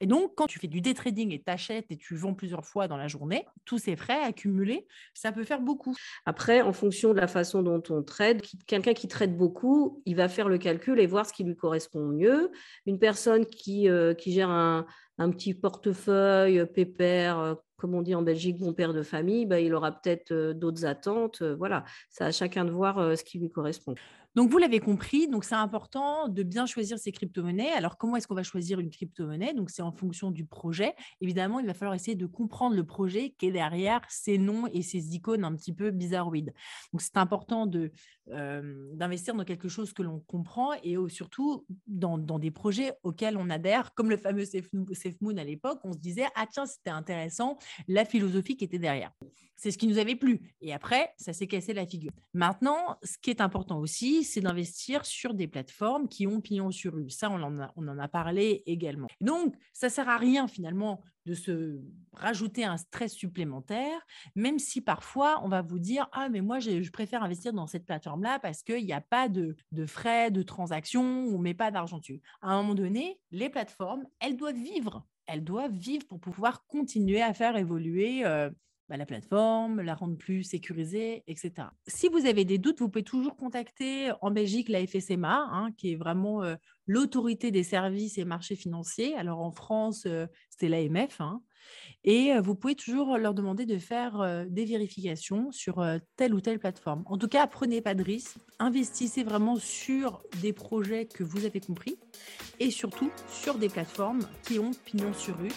Et 0.00 0.06
donc, 0.06 0.34
quand 0.34 0.46
tu 0.46 0.58
fais 0.58 0.66
du 0.66 0.80
day 0.80 0.94
trading 0.94 1.32
et 1.32 1.42
tu 1.42 1.50
achètes 1.50 1.86
et 1.90 1.96
tu 1.96 2.16
vends 2.16 2.34
plusieurs 2.34 2.64
fois 2.64 2.86
dans 2.88 2.96
la 2.96 3.08
journée, 3.08 3.46
tous 3.64 3.78
ces 3.78 3.96
frais 3.96 4.22
accumulés, 4.22 4.86
ça 5.14 5.32
peut 5.32 5.44
faire 5.44 5.60
beaucoup. 5.60 5.94
Après, 6.26 6.60
en 6.60 6.72
fonction 6.72 7.14
de 7.14 7.20
la 7.20 7.26
façon 7.26 7.62
dont 7.62 7.82
on 7.88 8.02
trade, 8.02 8.42
quelqu'un 8.66 8.92
qui 8.92 9.08
trade 9.08 9.36
beaucoup, 9.36 10.02
il 10.04 10.16
va 10.16 10.28
faire 10.28 10.48
le 10.48 10.58
calcul 10.58 11.00
et 11.00 11.06
voir 11.06 11.24
ce 11.24 11.32
qui 11.32 11.44
lui 11.44 11.56
correspond 11.56 12.04
mieux. 12.04 12.50
Une 12.84 12.98
personne 12.98 13.46
qui, 13.46 13.88
euh, 13.88 14.12
qui 14.12 14.32
gère 14.32 14.50
un, 14.50 14.86
un, 15.18 15.30
petit 15.30 15.54
portefeuille 15.54 16.66
pépère, 16.66 17.38
euh, 17.38 17.54
comme 17.76 17.94
on 17.94 18.02
dit 18.02 18.14
en 18.14 18.22
Belgique, 18.22 18.58
bon 18.58 18.72
père 18.72 18.92
de 18.92 19.02
famille, 19.02 19.46
bah, 19.46 19.60
il 19.60 19.74
aura 19.74 19.92
peut-être 19.92 20.32
euh, 20.32 20.54
d'autres 20.54 20.84
attentes. 20.84 21.42
voilà, 21.42 21.84
c'est 22.10 22.24
à 22.24 22.32
chacun 22.32 22.64
de 22.64 22.70
voir 22.70 23.16
ce 23.16 23.24
qui 23.24 23.38
lui 23.38 23.50
correspond. 23.50 23.94
Donc, 24.36 24.50
vous 24.50 24.58
l'avez 24.58 24.80
compris, 24.80 25.28
c'est 25.40 25.54
important 25.54 26.28
de 26.28 26.42
bien 26.42 26.66
choisir 26.66 26.98
ses 26.98 27.10
crypto-monnaies. 27.10 27.70
Alors, 27.70 27.96
comment 27.96 28.16
est-ce 28.16 28.28
qu'on 28.28 28.34
va 28.34 28.42
choisir 28.42 28.80
une 28.80 28.90
crypto-monnaie? 28.90 29.54
Donc, 29.54 29.70
c'est 29.70 29.80
en 29.80 29.92
fonction 29.92 30.30
du 30.30 30.44
projet. 30.44 30.94
Évidemment, 31.22 31.58
il 31.58 31.66
va 31.66 31.72
falloir 31.72 31.94
essayer 31.94 32.16
de 32.16 32.26
comprendre 32.26 32.76
le 32.76 32.84
projet 32.84 33.34
qui 33.38 33.46
est 33.46 33.52
derrière 33.52 34.02
ces 34.10 34.36
noms 34.36 34.66
et 34.66 34.82
ces 34.82 35.14
icônes 35.14 35.42
un 35.42 35.56
petit 35.56 35.72
peu 35.72 35.90
bizarroïdes. 35.90 36.52
Donc, 36.92 37.00
c'est 37.00 37.16
important 37.16 37.66
d'investir 37.66 39.34
dans 39.34 39.44
quelque 39.44 39.68
chose 39.68 39.94
que 39.94 40.02
l'on 40.02 40.20
comprend 40.20 40.74
et 40.82 40.96
surtout 41.08 41.64
dans, 41.86 42.18
des 42.18 42.50
projets 42.50 42.92
auxquels 43.04 43.38
on 43.38 43.48
adhère, 43.48 43.94
comme 43.94 44.10
le 44.10 44.18
fameux 44.18 44.44
Safe 44.44 45.20
Moon 45.22 45.36
à 45.38 45.44
l'époque. 45.44 45.80
On 45.84 45.94
se 45.94 45.98
disait, 45.98 46.26
ah 46.34 46.44
tiens, 46.50 46.66
c'était 46.66 46.90
intéressant, 46.90 47.56
la 47.88 48.04
philosophie 48.04 48.58
qui 48.58 48.64
était 48.64 48.78
derrière. 48.78 49.12
C'est 49.56 49.70
ce 49.70 49.78
qui 49.78 49.86
nous 49.86 49.96
avait 49.96 50.16
plu. 50.16 50.52
Et 50.60 50.74
après, 50.74 51.14
ça 51.16 51.32
s'est 51.32 51.46
cassé 51.46 51.72
la 51.72 51.86
figure. 51.86 52.12
Maintenant, 52.34 52.98
ce 53.02 53.16
qui 53.16 53.30
est 53.30 53.40
important 53.40 53.78
aussi, 53.78 54.25
c'est 54.26 54.40
d'investir 54.40 55.06
sur 55.06 55.34
des 55.34 55.48
plateformes 55.48 56.08
qui 56.08 56.26
ont 56.26 56.40
pignon 56.40 56.70
sur 56.70 56.94
rue. 56.94 57.10
Ça, 57.10 57.30
on 57.30 57.42
en 57.42 57.60
a, 57.60 57.72
on 57.76 57.88
en 57.88 57.98
a 57.98 58.08
parlé 58.08 58.62
également. 58.66 59.08
Donc, 59.20 59.54
ça 59.72 59.88
sert 59.88 60.08
à 60.08 60.18
rien 60.18 60.48
finalement 60.48 61.02
de 61.26 61.34
se 61.34 61.80
rajouter 62.12 62.64
un 62.64 62.76
stress 62.76 63.12
supplémentaire, 63.12 64.06
même 64.34 64.58
si 64.58 64.80
parfois 64.80 65.40
on 65.42 65.48
va 65.48 65.60
vous 65.60 65.78
dire 65.78 66.08
Ah, 66.12 66.28
mais 66.28 66.40
moi, 66.40 66.60
je, 66.60 66.90
préfère 66.90 67.22
investir 67.22 67.52
dans 67.52 67.66
cette 67.66 67.84
plateforme-là 67.84 68.38
parce 68.38 68.62
qu'il 68.62 68.84
n'y 68.84 68.92
a 68.92 69.00
pas 69.00 69.28
de, 69.28 69.56
frais 69.86 70.30
de 70.30 70.42
transaction, 70.42 71.02
on 71.02 71.38
ne 71.38 71.42
met 71.42 71.54
pas 71.54 71.70
d'argent 71.70 71.98
dessus. 71.98 72.22
À 72.40 72.52
un 72.52 72.62
moment 72.62 72.74
donné, 72.74 73.20
les 73.32 73.50
plateformes, 73.50 74.04
elles 74.20 74.36
doivent 74.36 74.54
vivre. 74.54 75.06
Elles 75.26 75.42
doivent 75.42 75.74
vivre 75.74 76.06
pour 76.06 76.20
pouvoir 76.20 76.64
continuer 76.66 77.20
à 77.20 77.34
faire 77.34 77.56
évoluer 77.56 78.24
euh, 78.24 78.48
bah, 78.88 78.96
la 78.96 79.06
plateforme, 79.06 79.80
la 79.80 79.94
rendre 79.94 80.16
plus 80.16 80.44
sécurisée, 80.44 81.24
etc. 81.26 81.68
Si 81.86 82.08
vous 82.08 82.26
avez 82.26 82.44
des 82.44 82.58
doutes, 82.58 82.80
vous 82.80 82.88
pouvez 82.88 83.02
toujours 83.02 83.36
contacter 83.36 84.12
en 84.20 84.30
Belgique 84.30 84.68
la 84.68 84.86
FSMA, 84.86 85.48
hein, 85.50 85.70
qui 85.76 85.92
est 85.92 85.96
vraiment 85.96 86.42
l'autorité 86.86 87.50
des 87.50 87.64
services 87.64 88.16
et 88.16 88.24
marchés 88.24 88.54
financiers. 88.54 89.16
Alors 89.16 89.40
en 89.40 89.50
France, 89.50 90.04
euh, 90.06 90.26
c'est 90.50 90.68
l'AMF. 90.68 91.20
Hein. 91.20 91.42
et 92.04 92.38
vous 92.38 92.54
pouvez 92.54 92.76
toujours 92.76 93.18
leur 93.18 93.34
demander 93.34 93.66
de 93.66 93.78
faire 93.78 94.46
des 94.48 94.64
vérifications 94.64 95.50
sur 95.50 95.84
telle 96.16 96.32
ou 96.32 96.40
telle 96.40 96.60
plateforme. 96.60 97.02
En 97.06 97.18
tout 97.18 97.26
cas, 97.26 97.46
prenez 97.48 97.80
pas 97.80 97.94
de 97.94 98.04
risques, 98.04 98.36
investissez 98.60 99.24
vraiment 99.24 99.56
sur 99.56 100.22
des 100.40 100.52
projets 100.52 101.06
que 101.06 101.24
vous 101.24 101.44
avez 101.44 101.60
compris 101.60 101.98
et 102.60 102.70
surtout 102.70 103.10
sur 103.28 103.58
des 103.58 103.68
plateformes 103.68 104.20
qui 104.44 104.60
ont 104.60 104.70
pignon 104.84 105.12
sur 105.12 105.36
rue 105.38 105.52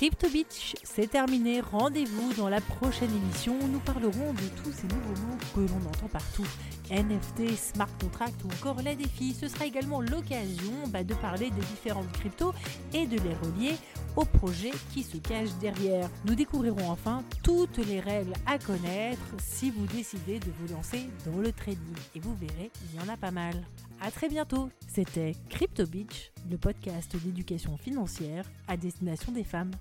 Crypto 0.00 0.30
Beach, 0.30 0.76
c'est 0.82 1.10
terminé. 1.10 1.60
Rendez-vous 1.60 2.32
dans 2.32 2.48
la 2.48 2.62
prochaine 2.62 3.14
émission 3.14 3.54
où 3.60 3.68
nous 3.68 3.80
parlerons 3.80 4.32
de 4.32 4.62
tous 4.62 4.72
ces 4.72 4.86
nouveaux 4.86 5.20
mots 5.26 5.36
que 5.54 5.60
l'on 5.60 5.90
entend 5.90 6.08
partout. 6.10 6.46
NFT, 6.90 7.56
smart 7.56 7.90
contract 8.00 8.34
ou 8.44 8.48
encore 8.48 8.82
les 8.82 8.96
défis. 8.96 9.34
Ce 9.34 9.48
sera 9.48 9.66
également 9.66 10.00
l'occasion 10.00 10.72
bah, 10.88 11.04
de 11.04 11.14
parler 11.14 11.50
des 11.50 11.60
différentes 11.60 12.10
cryptos 12.12 12.52
et 12.92 13.06
de 13.06 13.16
les 13.16 13.34
relier 13.34 13.76
aux 14.16 14.24
projets 14.24 14.72
qui 14.92 15.02
se 15.02 15.16
cachent 15.18 15.56
derrière. 15.60 16.08
Nous 16.24 16.34
découvrirons 16.34 16.90
enfin 16.90 17.22
toutes 17.42 17.78
les 17.78 18.00
règles 18.00 18.32
à 18.46 18.58
connaître 18.58 19.22
si 19.38 19.70
vous 19.70 19.86
décidez 19.86 20.38
de 20.40 20.50
vous 20.60 20.74
lancer 20.74 21.08
dans 21.26 21.38
le 21.38 21.52
trading. 21.52 21.78
Et 22.14 22.20
vous 22.20 22.34
verrez, 22.34 22.70
il 22.92 23.00
y 23.00 23.02
en 23.02 23.12
a 23.12 23.16
pas 23.16 23.30
mal. 23.30 23.54
À 24.00 24.10
très 24.10 24.28
bientôt. 24.28 24.70
C'était 24.88 25.34
Crypto 25.48 25.86
Beach, 25.86 26.32
le 26.50 26.56
podcast 26.56 27.14
d'éducation 27.16 27.76
financière 27.76 28.44
à 28.66 28.76
destination 28.76 29.32
des 29.32 29.44
femmes. 29.44 29.72